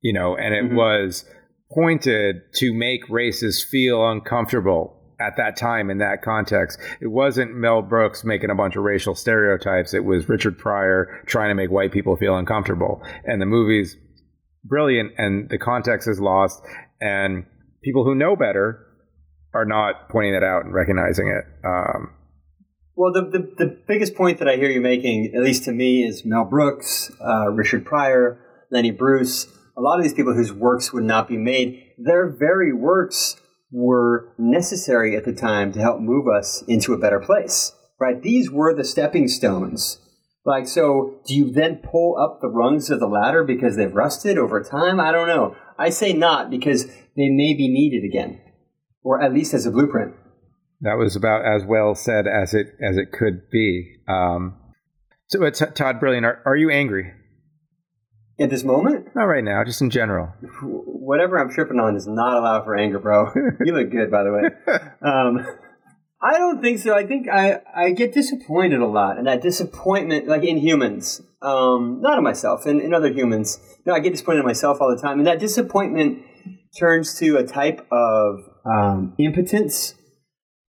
[0.00, 0.76] you know, and it mm-hmm.
[0.76, 1.24] was
[1.72, 6.78] pointed to make races feel uncomfortable at that time in that context.
[7.00, 9.94] It wasn't Mel Brooks making a bunch of racial stereotypes.
[9.94, 13.02] It was Richard Pryor trying to make white people feel uncomfortable.
[13.24, 13.96] And the movie's
[14.64, 16.62] brilliant and the context is lost
[17.00, 17.46] and
[17.82, 18.86] people who know better
[19.54, 21.44] are not pointing that out and recognizing it.
[21.66, 22.14] Um,
[22.94, 26.02] well, the, the, the, biggest point that I hear you making, at least to me,
[26.02, 28.38] is Mel Brooks, uh, Richard Pryor,
[28.70, 29.46] Lenny Bruce,
[29.76, 33.39] a lot of these people whose works would not be made, their very works
[33.72, 38.20] were necessary at the time to help move us into a better place, right?
[38.22, 39.98] These were the stepping stones.
[40.44, 44.38] Like, so do you then pull up the rungs of the ladder because they've rusted
[44.38, 44.98] over time?
[44.98, 45.54] I don't know.
[45.78, 48.40] I say not because they may be needed again,
[49.02, 50.14] or at least as a blueprint.
[50.80, 53.96] That was about as well said as it as it could be.
[54.08, 54.56] Um,
[55.26, 57.12] so, uh, Todd Brilliant, are, are you angry?
[58.40, 59.08] At this moment?
[59.14, 60.32] Not right now, just in general.
[61.10, 63.32] Whatever I'm tripping on is not allowed for anger, bro.
[63.64, 64.42] you look good, by the way.
[65.02, 65.44] Um,
[66.22, 66.94] I don't think so.
[66.94, 71.98] I think I, I get disappointed a lot, and that disappointment, like in humans, um,
[72.00, 73.58] not in myself, in, in other humans.
[73.84, 76.22] No, I get disappointed in myself all the time, and that disappointment
[76.78, 79.94] turns to a type of um, impotence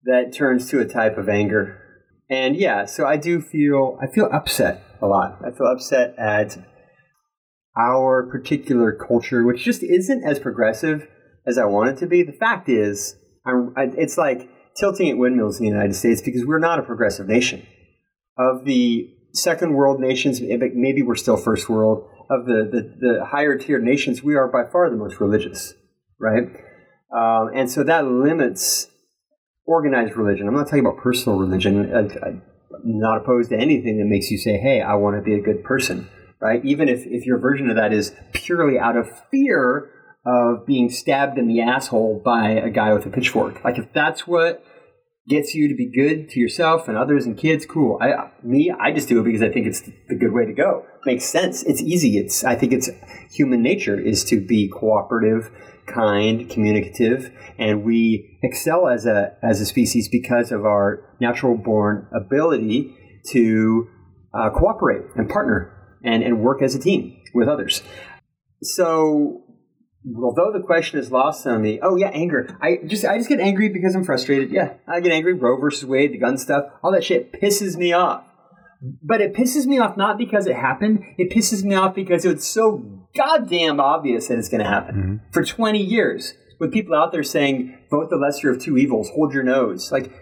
[0.05, 1.83] that turns to a type of anger.
[2.31, 5.41] And yeah, so I do feel I feel upset a lot.
[5.45, 6.59] I feel upset at
[7.79, 11.07] our particular culture, which just isn't as progressive
[11.47, 12.23] as I want it to be.
[12.23, 13.17] The fact is,
[13.47, 17.29] I'm, it's like tilting at windmills in the United States because we're not a progressive
[17.29, 17.67] nation.
[18.37, 22.09] Of the second world nations, maybe we're still first world.
[22.31, 25.73] Of the, the, the higher tiered nations, we are by far the most religious,
[26.21, 26.45] right?
[27.17, 28.89] Um, and so that limits
[29.67, 30.47] organized religion.
[30.47, 31.91] I'm not talking about personal religion.
[31.95, 32.43] I, I'm
[32.85, 35.65] not opposed to anything that makes you say, hey, I want to be a good
[35.65, 36.11] person
[36.41, 36.65] right?
[36.65, 39.91] Even if, if your version of that is purely out of fear
[40.25, 43.65] of being stabbed in the asshole by a guy with a pitchfork.
[43.65, 44.63] Like if that's what
[45.29, 47.99] gets you to be good to yourself and others and kids, cool.
[48.01, 50.87] I, me, I just do it because I think it's the good way to go.
[51.05, 51.63] Makes sense.
[51.63, 52.19] It's easy.
[52.19, 52.91] It's I think it's
[53.31, 55.51] human nature is to be cooperative,
[55.87, 62.07] kind, communicative, and we excel as a as a species because of our natural born
[62.13, 62.95] ability
[63.29, 63.89] to
[64.35, 67.83] uh, cooperate and partner and, and work as a team with others.
[68.63, 69.45] So
[70.17, 72.57] although the question is lost on me, oh yeah, anger.
[72.61, 74.51] I just I just get angry because I'm frustrated.
[74.51, 75.35] Yeah, I get angry.
[75.35, 78.25] Roe versus Wade, the gun stuff, all that shit pisses me off.
[79.03, 81.03] But it pisses me off not because it happened.
[81.17, 85.33] It pisses me off because it's so goddamn obvious that it's going to happen mm-hmm.
[85.33, 86.35] for 20 years.
[86.61, 89.93] With people out there saying, vote the lesser of two evils, hold your nose.
[89.93, 90.13] Like,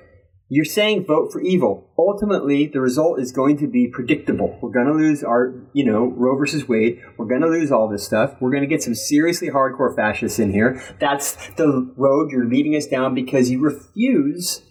[0.48, 1.90] you're saying vote for evil.
[1.98, 4.58] Ultimately, the result is going to be predictable.
[4.62, 7.02] We're going to lose our, you know, Roe versus Wade.
[7.18, 8.36] We're going to lose all this stuff.
[8.40, 10.80] We're going to get some seriously hardcore fascists in here.
[11.00, 14.62] That's the road you're leading us down because you refuse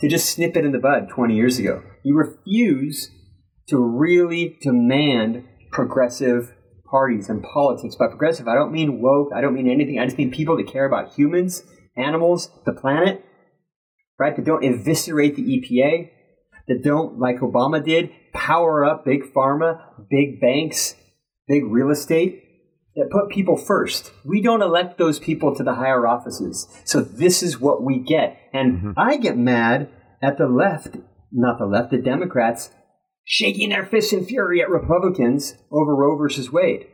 [0.00, 1.82] to just snip it in the bud 20 years ago.
[2.04, 3.10] You refuse
[3.68, 6.54] to really demand progressive
[6.90, 7.96] parties and politics.
[7.96, 9.30] By progressive, I don't mean woke.
[9.34, 9.98] I don't mean anything.
[9.98, 11.62] I just mean people that care about humans,
[11.96, 13.24] animals, the planet,
[14.18, 14.34] right?
[14.34, 16.10] That don't eviscerate the EPA,
[16.68, 20.94] that don't, like Obama did, power up big pharma, big banks,
[21.46, 22.44] big real estate,
[22.96, 24.12] that put people first.
[24.24, 26.66] We don't elect those people to the higher offices.
[26.84, 28.36] So this is what we get.
[28.52, 28.90] And mm-hmm.
[28.96, 29.88] I get mad
[30.22, 30.96] at the left,
[31.30, 32.70] not the left, the Democrats,
[33.24, 36.86] shaking their fists in fury at Republicans over Roe versus Wade.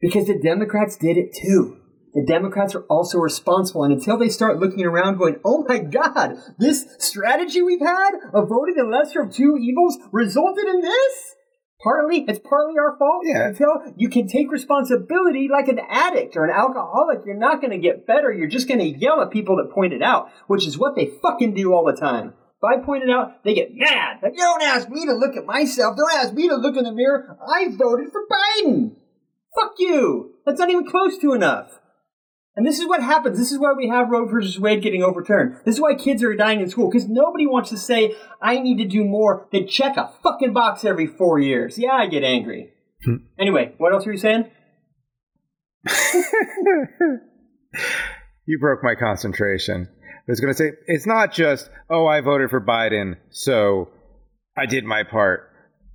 [0.00, 1.79] Because the Democrats did it too.
[2.14, 3.84] The Democrats are also responsible.
[3.84, 8.48] And until they start looking around going, oh my God, this strategy we've had of
[8.48, 11.34] voting the lesser of two evils resulted in this?
[11.82, 13.22] Partly, it's partly our fault.
[13.24, 13.48] Yeah.
[13.48, 17.78] Until you can take responsibility like an addict or an alcoholic, you're not going to
[17.78, 18.30] get better.
[18.30, 21.10] You're just going to yell at people that point it out, which is what they
[21.22, 22.34] fucking do all the time.
[22.62, 24.18] If I point it out, they get mad.
[24.22, 25.96] Like, you don't ask me to look at myself.
[25.96, 27.38] Don't ask me to look in the mirror.
[27.48, 28.96] I voted for Biden.
[29.58, 30.34] Fuck you.
[30.44, 31.79] That's not even close to enough.
[32.56, 33.38] And this is what happens.
[33.38, 35.56] This is why we have Roe versus Wade getting overturned.
[35.64, 38.78] This is why kids are dying in school because nobody wants to say, I need
[38.78, 41.78] to do more than check a fucking box every four years.
[41.78, 42.72] Yeah, I get angry.
[43.04, 43.16] Hmm.
[43.38, 44.50] anyway, what else were you saying?
[48.44, 49.88] you broke my concentration.
[49.90, 53.88] I was going to say, it's not just, oh, I voted for Biden, so
[54.56, 55.50] I did my part.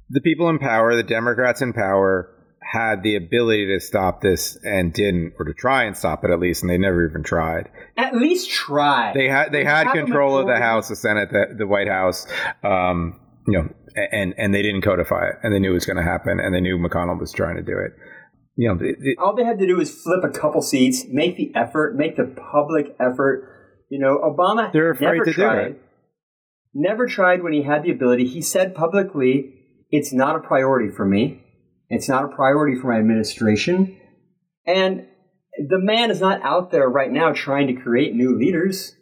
[0.10, 2.35] The people in power, the Democrats in power,
[2.72, 6.40] had the ability to stop this and didn't, or to try and stop it at
[6.40, 7.70] least, and they never even tried.
[7.96, 9.14] At least try.
[9.14, 12.26] They had they, had control of the House, the Senate, the, the White House.
[12.64, 13.70] Um, you know,
[14.12, 16.54] and and they didn't codify it, and they knew it was going to happen, and
[16.54, 17.94] they knew McConnell was trying to do it.
[18.56, 21.38] You know, it, it, all they had to do was flip a couple seats, make
[21.38, 23.52] the effort, make the public effort.
[23.90, 25.82] You know, Obama they're afraid never to tried, do it.
[26.74, 28.28] Never tried when he had the ability.
[28.28, 29.54] He said publicly,
[29.92, 31.45] "It's not a priority for me."
[31.90, 34.00] It's not a priority for my administration.
[34.66, 35.08] And
[35.58, 38.96] the man is not out there right now trying to create new leaders.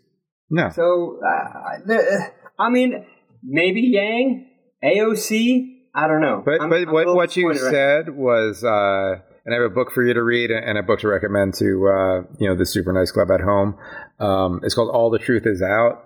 [0.50, 0.70] No.
[0.70, 3.06] So, uh, the, I mean,
[3.44, 4.50] maybe Yang,
[4.84, 6.42] AOC, I don't know.
[6.46, 9.92] But, I'm, but I'm what, what you said was, uh, and I have a book
[9.92, 12.94] for you to read and a book to recommend to, uh, you know, the Super
[12.94, 13.78] Nice Club at home.
[14.20, 16.04] Um, it's called All the Truth Is Out.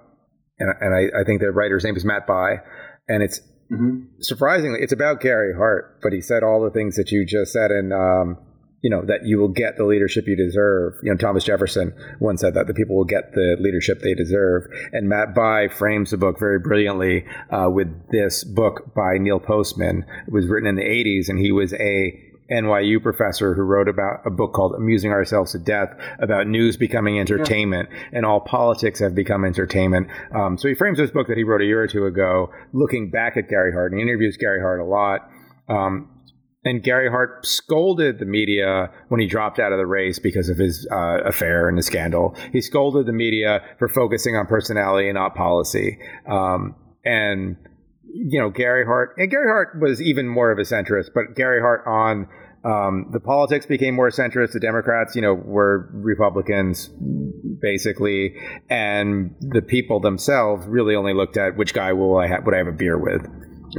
[0.59, 2.61] And, and I, I think the writer's name is Matt Bai.
[3.07, 3.39] And it's
[3.71, 4.21] Mm-hmm.
[4.21, 7.69] Surprisingly, it's about Gary Hart, but he said all the things that you just said,
[7.71, 8.37] and um,
[8.81, 10.93] you know that you will get the leadership you deserve.
[11.03, 14.67] You know, Thomas Jefferson once said that the people will get the leadership they deserve,
[14.93, 20.05] and Matt Bai frames the book very brilliantly uh, with this book by Neil Postman.
[20.25, 24.21] It was written in the '80s, and he was a NYU professor who wrote about
[24.25, 25.89] a book called Amusing Ourselves to Death
[26.19, 28.09] about news becoming entertainment yeah.
[28.13, 30.07] and all politics have become entertainment.
[30.33, 33.09] Um, so he frames this book that he wrote a year or two ago, looking
[33.09, 35.29] back at Gary Hart, and he interviews Gary Hart a lot.
[35.67, 36.09] Um,
[36.63, 40.57] and Gary Hart scolded the media when he dropped out of the race because of
[40.57, 42.35] his uh, affair and the scandal.
[42.51, 45.99] He scolded the media for focusing on personality and not policy.
[46.29, 46.75] Um,
[47.05, 47.55] and
[48.13, 51.61] you know, Gary Hart, and Gary Hart was even more of a centrist, but Gary
[51.61, 52.27] Hart on
[52.63, 54.51] um, the politics became more centrist.
[54.51, 56.89] The Democrats, you know, were Republicans
[57.61, 58.35] basically,
[58.69, 62.57] and the people themselves really only looked at which guy will I have, would I
[62.57, 63.25] have a beer with.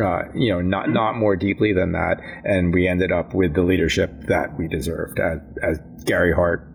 [0.00, 3.62] Uh, you know, not not more deeply than that, and we ended up with the
[3.62, 6.68] leadership that we deserved, as, as Gary Hart,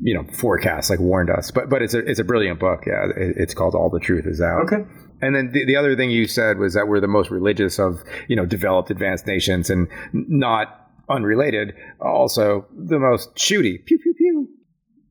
[0.00, 1.50] you know, forecast like warned us.
[1.50, 2.80] But but it's a it's a brilliant book.
[2.86, 4.62] Yeah, it, it's called All the Truth Is Out.
[4.64, 4.84] Okay.
[5.22, 8.02] And then the, the other thing you said was that we're the most religious of,
[8.28, 10.68] you know, developed advanced nations and not
[11.08, 13.84] unrelated, also the most shooty.
[13.84, 14.48] Pew, pew, pew.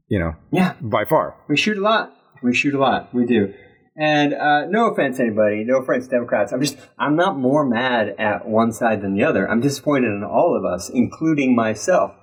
[0.07, 1.35] You know, yeah, by far.
[1.47, 2.11] We shoot a lot.
[2.41, 3.13] We shoot a lot.
[3.13, 3.53] We do.
[3.95, 5.65] And uh, no offense, anybody.
[5.65, 6.53] No offense, Democrats.
[6.53, 9.47] I'm just, I'm not more mad at one side than the other.
[9.47, 12.13] I'm disappointed in all of us, including myself,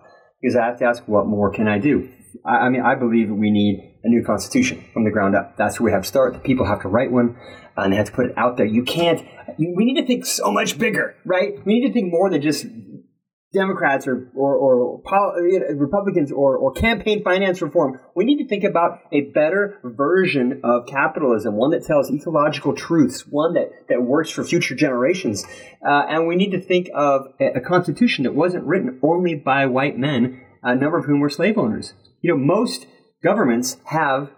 [0.41, 2.09] because I have to ask, what more can I do?
[2.45, 5.57] I, I mean, I believe we need a new constitution from the ground up.
[5.59, 6.33] That's where we have to start.
[6.33, 7.37] The people have to write one
[7.77, 8.67] and they have to put it out there.
[8.67, 9.27] You can't.
[9.59, 11.65] We need to think so much bigger, right?
[11.65, 12.67] We need to think more than just
[13.53, 15.03] Democrats or or, or
[15.77, 17.99] Republicans or, or campaign finance reform.
[18.15, 23.27] We need to think about a better version of capitalism, one that tells ecological truths,
[23.27, 25.45] one that, that works for future generations.
[25.87, 29.67] Uh, and we need to think of a, a, constitution that wasn't written only by
[29.67, 31.95] white men, a number of whom were slave owners.
[32.21, 32.87] You know, most
[33.23, 34.31] governments have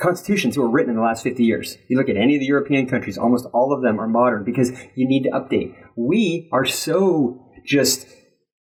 [0.00, 1.76] constitutions were written in the last 50 years.
[1.88, 4.70] You look at any of the European countries, almost all of them are modern because
[4.94, 5.74] you need to update.
[5.96, 8.06] We are so just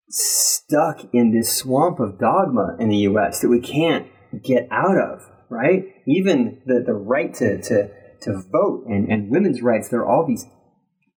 [0.09, 4.07] stuck in this swamp of dogma in the US that we can't
[4.43, 5.85] get out of, right?
[6.07, 7.91] Even the, the right to, to,
[8.23, 10.47] to vote and, and women's rights, there are all these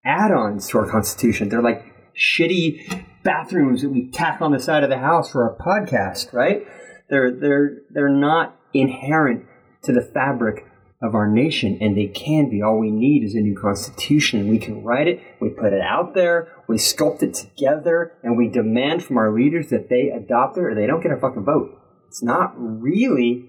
[0.04, 1.48] add ons to our Constitution.
[1.48, 1.84] They're like
[2.16, 6.62] shitty bathrooms that we tack on the side of the house for our podcast, right?
[7.10, 9.44] They're they're they're not inherent
[9.86, 10.66] to the fabric
[11.02, 12.62] of our nation, and they can be.
[12.62, 14.48] All we need is a new constitution.
[14.48, 18.48] We can write it, we put it out there, we sculpt it together, and we
[18.48, 21.70] demand from our leaders that they adopt it or they don't get a fucking vote.
[22.08, 23.44] It's not really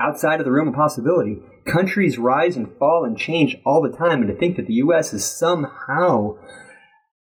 [0.00, 1.38] outside of the realm of possibility.
[1.66, 5.12] Countries rise and fall and change all the time, and to think that the U.S.
[5.12, 6.38] is somehow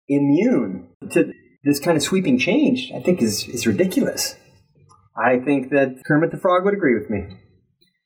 [0.08, 1.34] immune to
[1.66, 4.36] this kind of sweeping change, I think is, is ridiculous.
[5.16, 7.38] I think that Kermit the Frog would agree with me.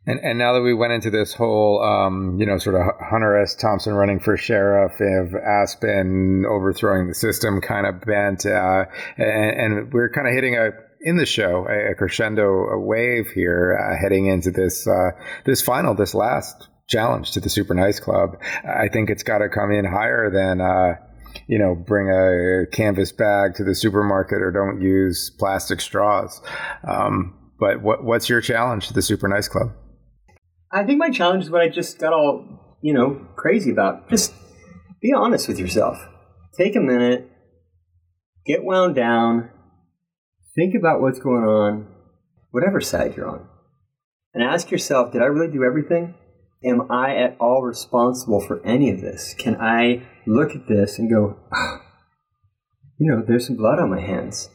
[0.08, 3.38] And, and now that we went into this whole, um, you know, sort of Hunter
[3.38, 3.54] S.
[3.56, 8.86] Thompson running for sheriff, of Aspen overthrowing the system kind of bent, uh,
[9.18, 10.70] and, and, we're kind of hitting a
[11.02, 15.12] in the show a, crescendo a wave here, uh, heading into this uh,
[15.46, 18.38] this final, this last challenge to the Super Nice Club.
[18.64, 20.96] I think it's got to come in higher than uh,
[21.48, 26.42] you know, bring a canvas bag to the supermarket or don't use plastic straws.
[26.88, 29.72] Um, but what, what's your challenge to the Super Nice Club?
[30.72, 34.10] I think my challenge is what I just got all, you know, crazy about.
[34.10, 34.34] Just
[35.02, 35.98] be honest with yourself.
[36.58, 37.30] Take a minute,
[38.46, 39.50] get wound down,
[40.56, 41.88] think about what's going on,
[42.52, 43.48] whatever side you're on,
[44.34, 46.16] and ask yourself, did I really do everything?
[46.64, 49.36] Am I at all responsible for any of this?
[49.38, 51.78] Can I look at this and go, oh,
[52.98, 54.50] you know, there's some blood on my hands.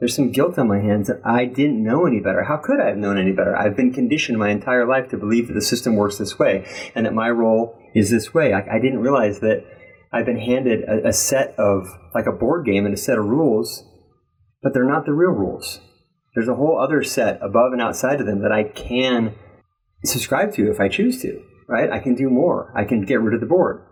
[0.00, 2.44] There's some guilt on my hands that I didn't know any better.
[2.44, 3.54] How could I have known any better?
[3.54, 7.04] I've been conditioned my entire life to believe that the system works this way and
[7.04, 8.54] that my role is this way.
[8.54, 9.62] I, I didn't realize that
[10.10, 13.26] I've been handed a, a set of, like a board game and a set of
[13.26, 13.84] rules,
[14.62, 15.80] but they're not the real rules.
[16.34, 19.34] There's a whole other set above and outside of them that I can
[20.04, 21.90] subscribe to if I choose to, right?
[21.90, 22.72] I can do more.
[22.74, 23.84] I can get rid of the board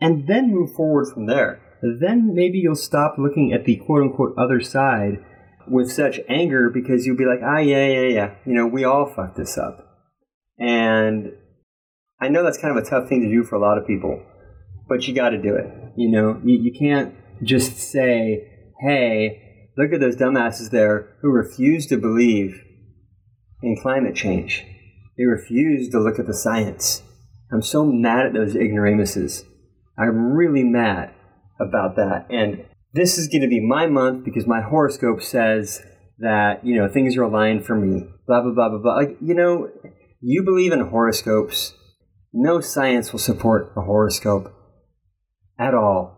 [0.00, 1.62] and then move forward from there.
[1.82, 5.24] Then maybe you'll stop looking at the quote unquote other side
[5.68, 9.06] with such anger because you'll be like, ah, yeah, yeah, yeah, you know, we all
[9.06, 9.82] fucked this up.
[10.58, 11.32] And
[12.20, 14.22] I know that's kind of a tough thing to do for a lot of people,
[14.88, 15.66] but you got to do it.
[15.96, 21.86] You know, you, you can't just say, hey, look at those dumbasses there who refuse
[21.88, 22.62] to believe
[23.62, 24.64] in climate change.
[25.18, 27.02] They refuse to look at the science.
[27.52, 29.44] I'm so mad at those ignoramuses.
[29.98, 31.12] I'm really mad
[31.60, 32.26] about that.
[32.30, 35.82] And this is going to be my month because my horoscope says
[36.18, 38.08] that, you know, things are aligned for me.
[38.26, 38.94] Blah, blah, blah, blah, blah.
[38.94, 39.68] Like, you know,
[40.20, 41.74] you believe in horoscopes.
[42.32, 44.52] No science will support a horoscope
[45.58, 46.16] at all.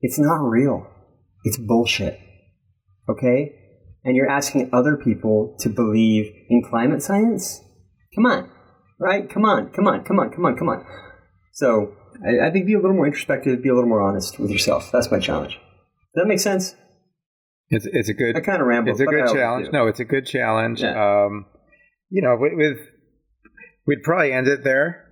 [0.00, 0.86] It's not real.
[1.44, 2.18] It's bullshit.
[3.08, 3.54] Okay?
[4.04, 7.60] And you're asking other people to believe in climate science?
[8.14, 8.50] Come on.
[9.00, 9.28] Right?
[9.28, 9.70] Come on.
[9.70, 10.04] Come on.
[10.04, 10.30] Come on.
[10.30, 10.56] Come on.
[10.56, 10.84] Come on.
[11.52, 11.94] So,
[12.24, 14.90] I, I think be a little more introspective, be a little more honest with yourself.
[14.92, 15.54] That's my challenge.
[15.54, 16.74] Does that make sense?
[17.70, 18.36] It's it's a good.
[18.36, 18.92] I kind of ramble.
[18.92, 19.68] It's a good challenge.
[19.72, 20.82] No, it's a good challenge.
[20.82, 21.26] Yeah.
[21.26, 21.46] Um,
[22.10, 22.78] you know, with, with
[23.86, 25.04] we'd probably end it there.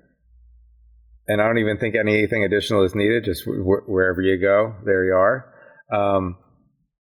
[1.28, 3.24] And I don't even think anything additional is needed.
[3.24, 5.52] Just w- wherever you go, there you are.
[5.92, 6.36] Um,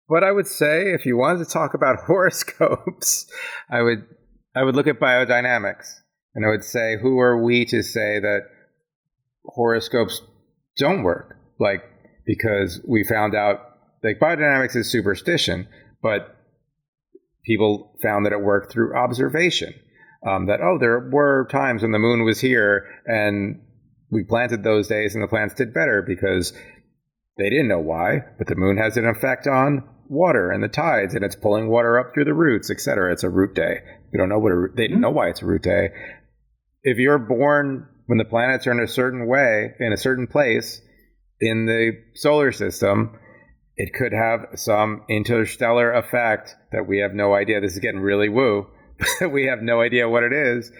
[0.09, 3.31] but I would say, if you wanted to talk about horoscopes,
[3.70, 4.05] I would
[4.56, 5.86] I would look at biodynamics,
[6.35, 8.43] and I would say, who are we to say that
[9.44, 10.22] horoscopes
[10.78, 11.36] don't work.
[11.58, 11.82] Like,
[12.26, 13.60] because we found out,
[14.02, 15.68] like, biodynamics is superstition,
[16.02, 16.36] but
[17.44, 19.74] people found that it worked through observation.
[20.26, 23.60] Um, that, oh, there were times when the moon was here and
[24.10, 26.52] we planted those days and the plants did better because
[27.36, 31.14] they didn't know why, but the moon has an effect on water and the tides
[31.14, 33.12] and it's pulling water up through the roots, etc.
[33.12, 33.80] It's a root day.
[34.12, 35.88] We don't know what a, they didn't know why it's a root day.
[36.82, 40.81] If you're born when the planets are in a certain way, in a certain place
[41.40, 43.18] in the solar system,
[43.76, 47.60] it could have some interstellar effect that we have no idea.
[47.60, 48.66] This is getting really woo.
[49.31, 50.70] we have no idea what it is.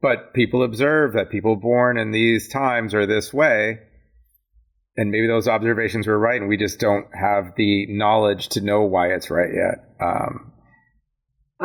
[0.00, 3.80] But people observe that people born in these times are this way.
[4.96, 8.82] And maybe those observations were right, and we just don't have the knowledge to know
[8.82, 9.96] why it's right yet.
[10.00, 10.52] Um,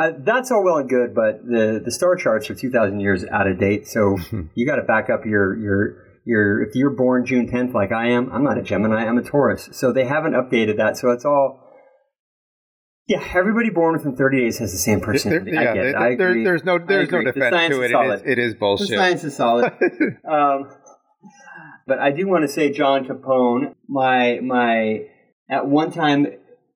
[0.00, 3.46] uh, that's all well and good, but the, the star charts are 2,000 years out
[3.46, 3.86] of date.
[3.86, 4.16] So
[4.54, 8.08] you got to back up your, your, your, if you're born June 10th like I
[8.08, 9.68] am, I'm not a Gemini, I'm a Taurus.
[9.72, 10.96] So they haven't updated that.
[10.96, 11.66] So it's all,
[13.06, 15.50] yeah, everybody born within 30 days has the same personality.
[15.50, 15.94] There, yeah, I get it.
[15.94, 17.90] I there, there's no, there's no defense to it.
[17.90, 18.88] It is, it is bullshit.
[18.88, 19.72] The science is solid.
[20.30, 20.70] um,
[21.86, 25.06] but I do want to say, John Capone, my, my,
[25.50, 26.26] at one time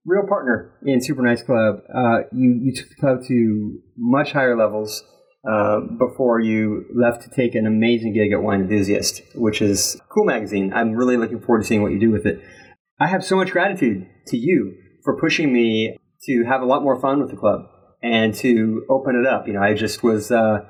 [0.06, 1.76] real partner in Super Nice Club.
[1.94, 5.02] Uh, you you took the club to much higher levels
[5.50, 10.24] uh, before you left to take an amazing gig at Wine Enthusiast, which is cool
[10.24, 10.72] magazine.
[10.74, 12.40] I'm really looking forward to seeing what you do with it.
[13.00, 14.74] I have so much gratitude to you
[15.04, 17.66] for pushing me to have a lot more fun with the club
[18.02, 19.46] and to open it up.
[19.46, 20.60] You know, I just was uh,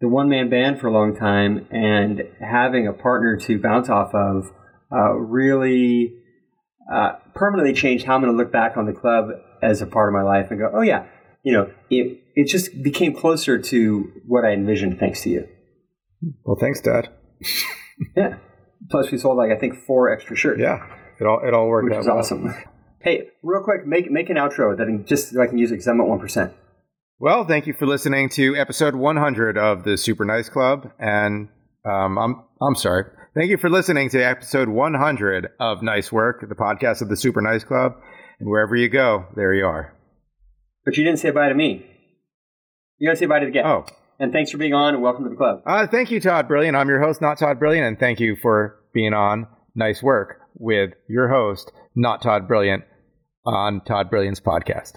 [0.00, 4.14] the one man band for a long time, and having a partner to bounce off
[4.14, 4.50] of
[4.92, 6.14] uh, really
[6.92, 9.30] uh, permanently changed how I'm going to look back on the club
[9.62, 11.06] as a part of my life and go, oh yeah,
[11.42, 15.48] you know, it it just became closer to what I envisioned thanks to you.
[16.44, 17.08] Well, thanks, Dad.
[18.16, 18.36] yeah.
[18.90, 20.60] Plus, we sold like I think four extra shirts.
[20.60, 20.86] Yeah,
[21.18, 22.00] it all it all worked which out.
[22.00, 22.18] is well.
[22.18, 22.54] awesome.
[23.00, 25.70] Hey, real quick, make make an outro that I can just so I can use
[25.70, 26.52] it because I'm at one percent.
[27.18, 31.48] Well, thank you for listening to episode 100 of the Super Nice Club, and
[31.84, 33.04] um, I'm I'm sorry.
[33.34, 37.40] Thank you for listening to episode 100 of Nice Work, the podcast of the Super
[37.40, 37.94] Nice Club.
[38.40, 39.94] And wherever you go, there you are.
[40.84, 41.86] But you didn't say bye to me.
[42.98, 43.66] You gotta say bye to the guest.
[43.66, 43.86] Oh,
[44.18, 45.62] And thanks for being on and welcome to the club.
[45.64, 46.76] uh, thank you, Todd Brilliant.
[46.76, 49.46] I'm your host, not Todd Brilliant, and thank you for being on
[49.76, 52.82] Nice Work with your host, not Todd Brilliant,
[53.46, 54.94] on Todd Brilliant's podcast.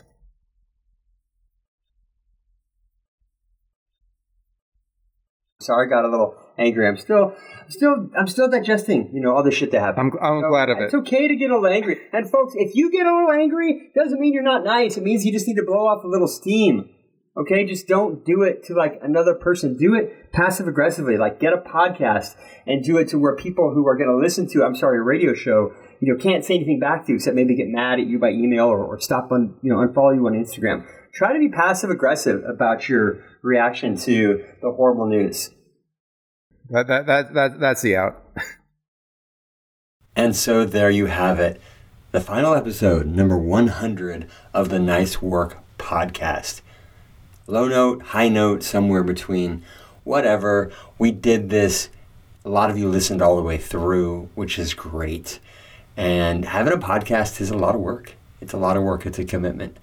[5.62, 6.88] Sorry, I got a little angry.
[6.88, 7.36] I'm still,
[7.70, 9.10] still, I'm still digesting.
[9.14, 10.14] You know all the shit that happened.
[10.22, 10.84] I'm I'm So, glad of it.
[10.86, 12.00] It's okay to get a little angry.
[12.12, 14.98] And folks, if you get a little angry, doesn't mean you're not nice.
[14.98, 16.90] It means you just need to blow off a little steam.
[17.36, 19.76] Okay, just don't do it to like another person.
[19.76, 21.18] Do it passive aggressively.
[21.18, 22.36] Like get a podcast
[22.68, 25.02] and do it to where people who are going to listen to, I'm sorry, a
[25.02, 28.06] radio show, you know, can't say anything back to you except maybe get mad at
[28.06, 30.86] you by email or, or stop on, you know, unfollow you on Instagram.
[31.12, 35.50] Try to be passive aggressive about your reaction to the horrible news.
[36.70, 38.24] That, that, that, that, that's the out.
[40.16, 41.60] And so there you have it.
[42.12, 46.62] The final episode, number 100 of the Nice Work podcast.
[47.48, 49.64] Low note, high note, somewhere between.
[50.04, 50.72] Whatever.
[51.00, 51.90] We did this.
[52.46, 55.40] A lot of you listened all the way through, which is great.
[55.98, 58.14] And having a podcast is a lot of work.
[58.40, 59.06] It's a lot of work.
[59.06, 59.78] It's a commitment.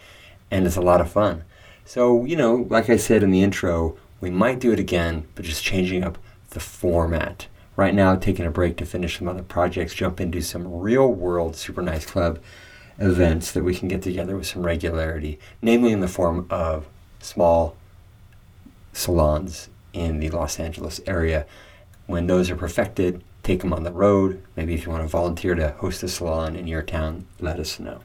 [0.50, 1.42] And it's a lot of fun.
[1.84, 5.44] So, you know, like I said in the intro, we might do it again, but
[5.44, 6.18] just changing up
[6.50, 7.46] the format.
[7.76, 11.56] Right now, taking a break to finish some other projects, jump into some real world
[11.56, 12.38] Super Nice Club
[12.98, 16.86] events that we can get together with some regularity, namely in the form of
[17.20, 17.76] small
[18.92, 21.46] salons in the Los Angeles area.
[22.06, 24.42] When those are perfected, take them on the road.
[24.56, 27.80] Maybe if you want to volunteer to host a salon in your town, let us
[27.80, 28.00] know.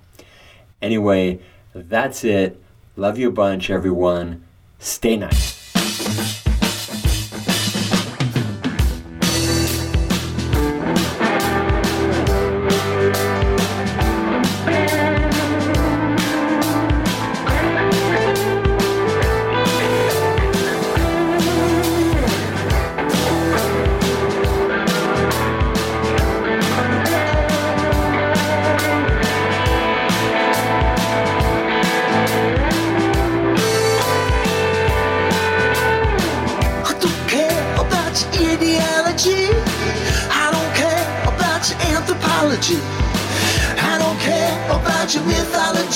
[0.81, 1.39] Anyway,
[1.73, 2.61] that's it.
[2.95, 4.45] Love you a bunch, everyone.
[4.79, 5.64] Stay nice.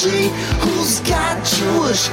[0.05, 0.30] Mythology.
[0.61, 2.09] Who's got Jewish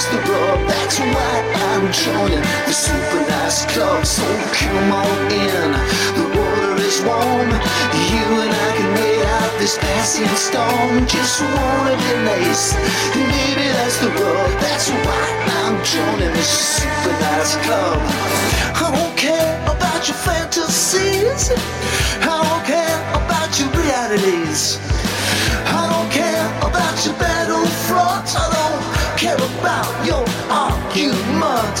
[0.00, 0.66] that's the rub.
[0.66, 1.34] That's why
[1.68, 4.06] I'm joining the super nice club.
[4.06, 4.24] So
[4.56, 5.72] come on in,
[6.16, 7.50] the water is warm.
[8.08, 11.06] You and I can wait out this passing storm.
[11.06, 12.72] Just wanna be nice,
[13.12, 14.50] and baby that's the rub.
[14.64, 15.26] That's why
[15.60, 18.00] I'm joining the super nice club.
[18.80, 21.52] I don't care about your fantasies.
[22.24, 24.78] I don't care about your realities.
[25.68, 27.29] I don't care about your
[29.60, 31.76] about your argument.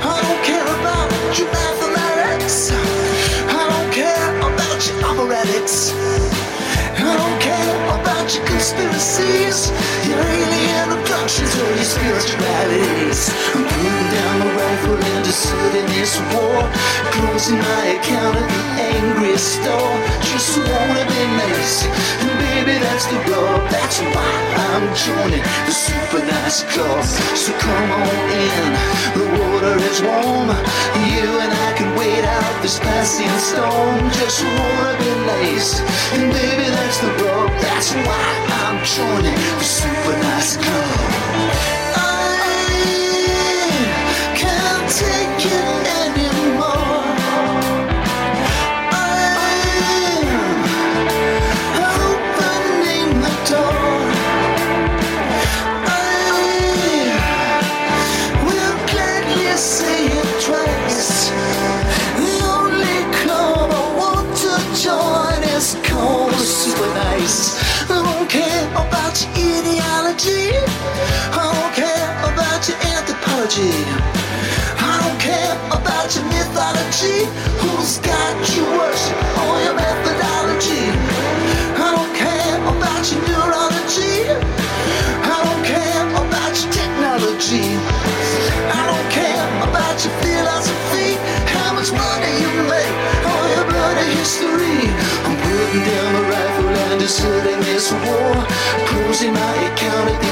[0.00, 2.72] I don't care about your mathematics.
[2.72, 5.92] I don't care about your operatics.
[6.96, 9.70] I don't care about your conspiracies,
[10.08, 14.05] your alien abductions, or your spiritualities.
[14.26, 16.58] I'm my rifle and deserting this war.
[17.14, 18.62] Closing my account at the
[18.98, 19.94] angry store.
[20.26, 21.86] Just wanna be nice,
[22.20, 23.70] and baby that's the rub.
[23.70, 24.32] That's why
[24.70, 27.04] I'm joining the super nice club.
[27.38, 28.68] So come on in,
[29.18, 30.48] the water is warm.
[31.12, 34.10] You and I can wait out this passing storm.
[34.20, 35.80] Just wanna be nice,
[36.14, 37.50] and baby that's the rub.
[37.62, 38.26] That's why
[38.64, 41.75] I'm joining the super nice club.
[44.96, 45.55] take you
[77.60, 80.86] Who's got your worship or your methodology?
[81.76, 84.30] I don't care about your neurology.
[85.22, 87.66] I don't care about your technology.
[88.70, 91.18] I don't care about your philosophy.
[91.50, 92.96] How much money you make
[93.32, 94.80] or your bloody history.
[95.26, 98.34] I'm putting down the rifle and deserting this war.
[98.88, 100.25] Closing my account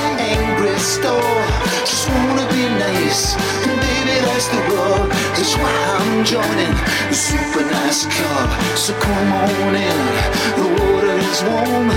[6.25, 6.73] joining
[7.13, 8.49] the super nice club.
[8.77, 10.01] So come on in,
[10.57, 11.89] the water is warm.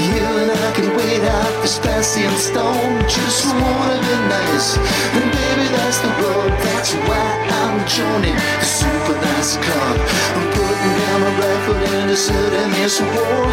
[0.00, 2.92] You and I can wait out this passing storm.
[3.04, 4.76] Just wanna be nice,
[5.16, 6.50] and baby that's the rub.
[6.64, 7.28] That's why
[7.60, 9.96] I'm joining the super nice club.
[10.32, 13.44] I'm putting down my rifle in and deserting this war.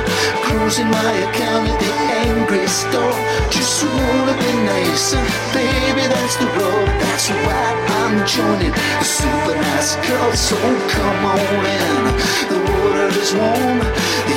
[0.47, 1.91] Closing my account at the
[2.23, 3.19] angry store.
[3.51, 6.87] Just wanna be nice, and baby that's the road.
[7.03, 10.33] That's why I'm joining the super nice club.
[10.35, 10.55] So
[10.95, 12.03] come on in,
[12.51, 13.79] the water is warm.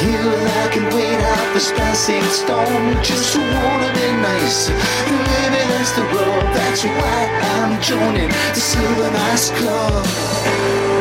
[0.05, 0.21] You
[0.63, 2.85] I can wait out this passing storm.
[3.03, 6.45] Just wanna be nice, baby that's the road.
[6.59, 7.19] That's why
[7.57, 10.94] I'm joining the super nice club.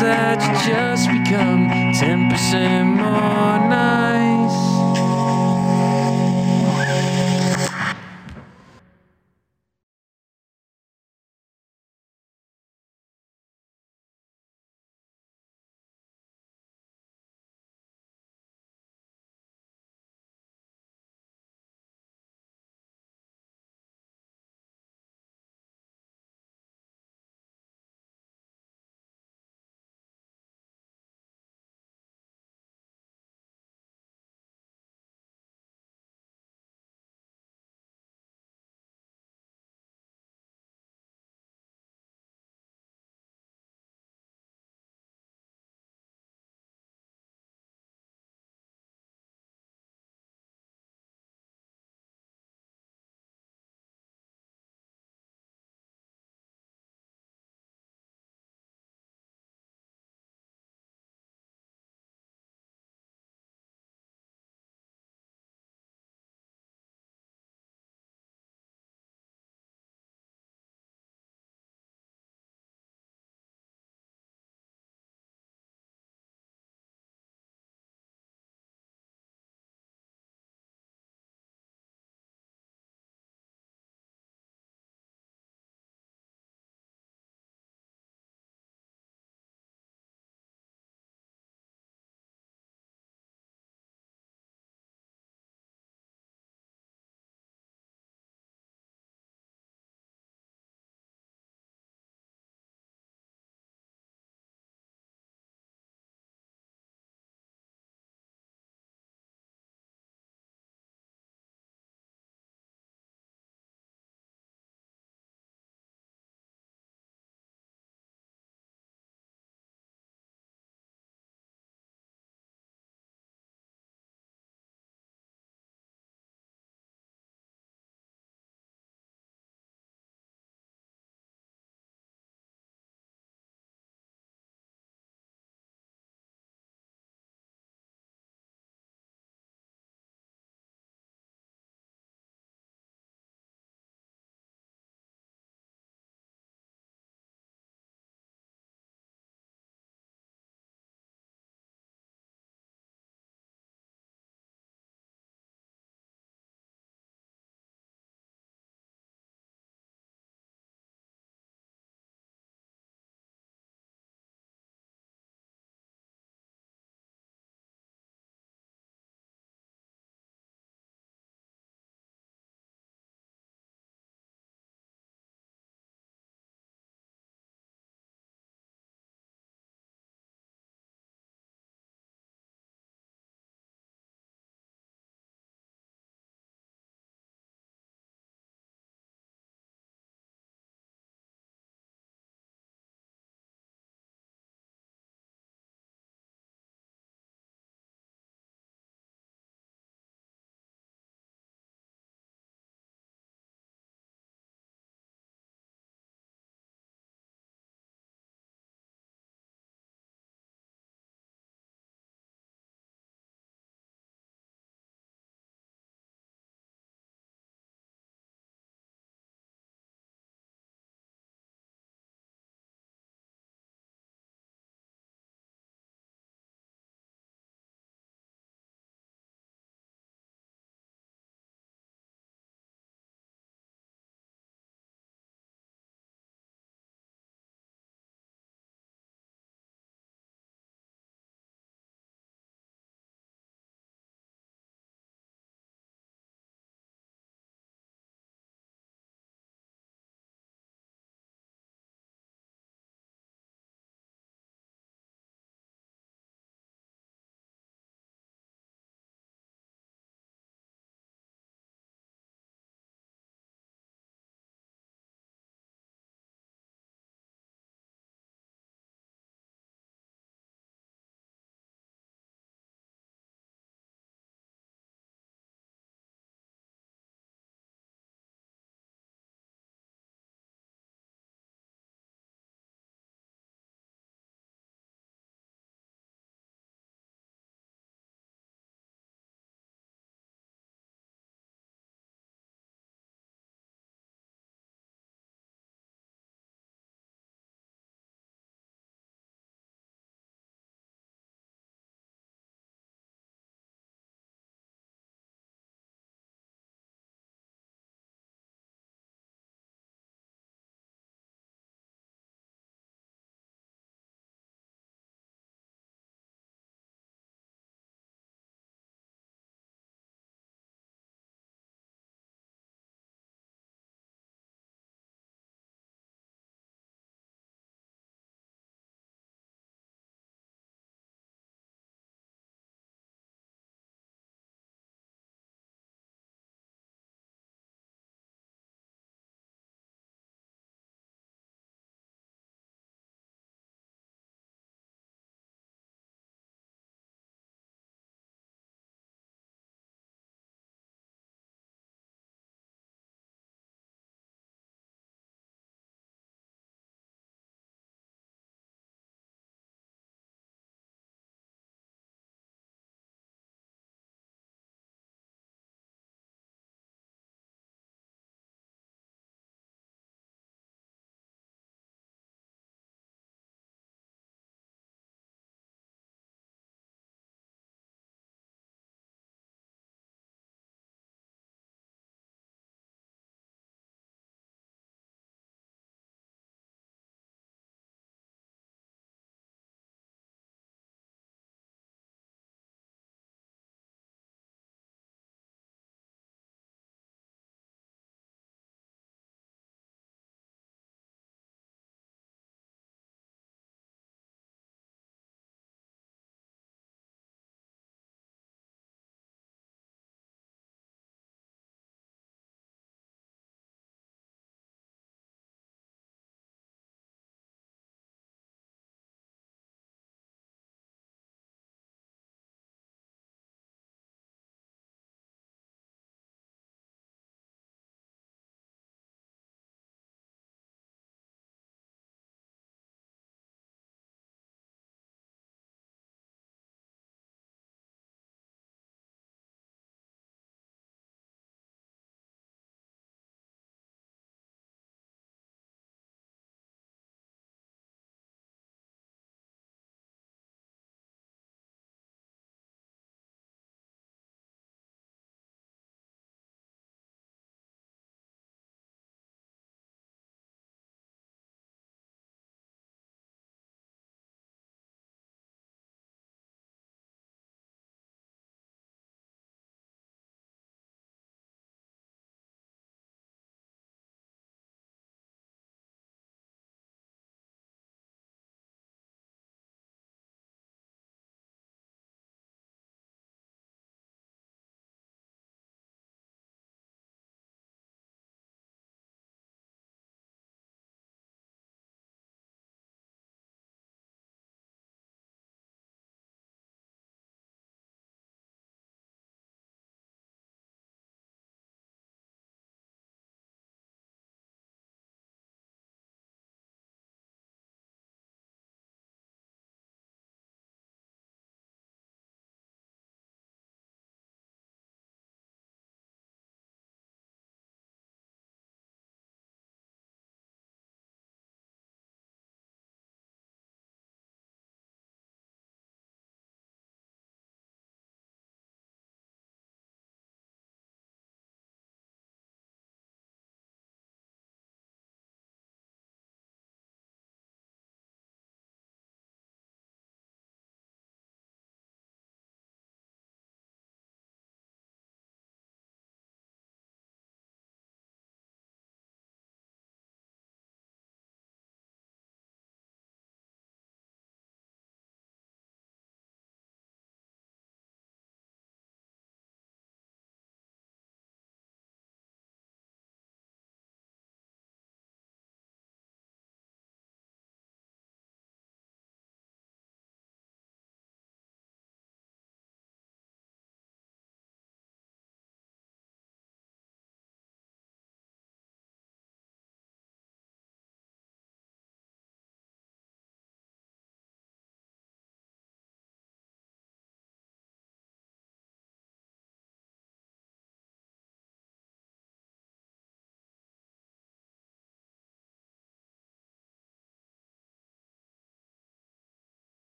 [0.00, 4.09] That you just become 10% more nice.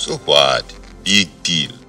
[0.00, 0.64] So what?
[1.04, 1.79] Big deal.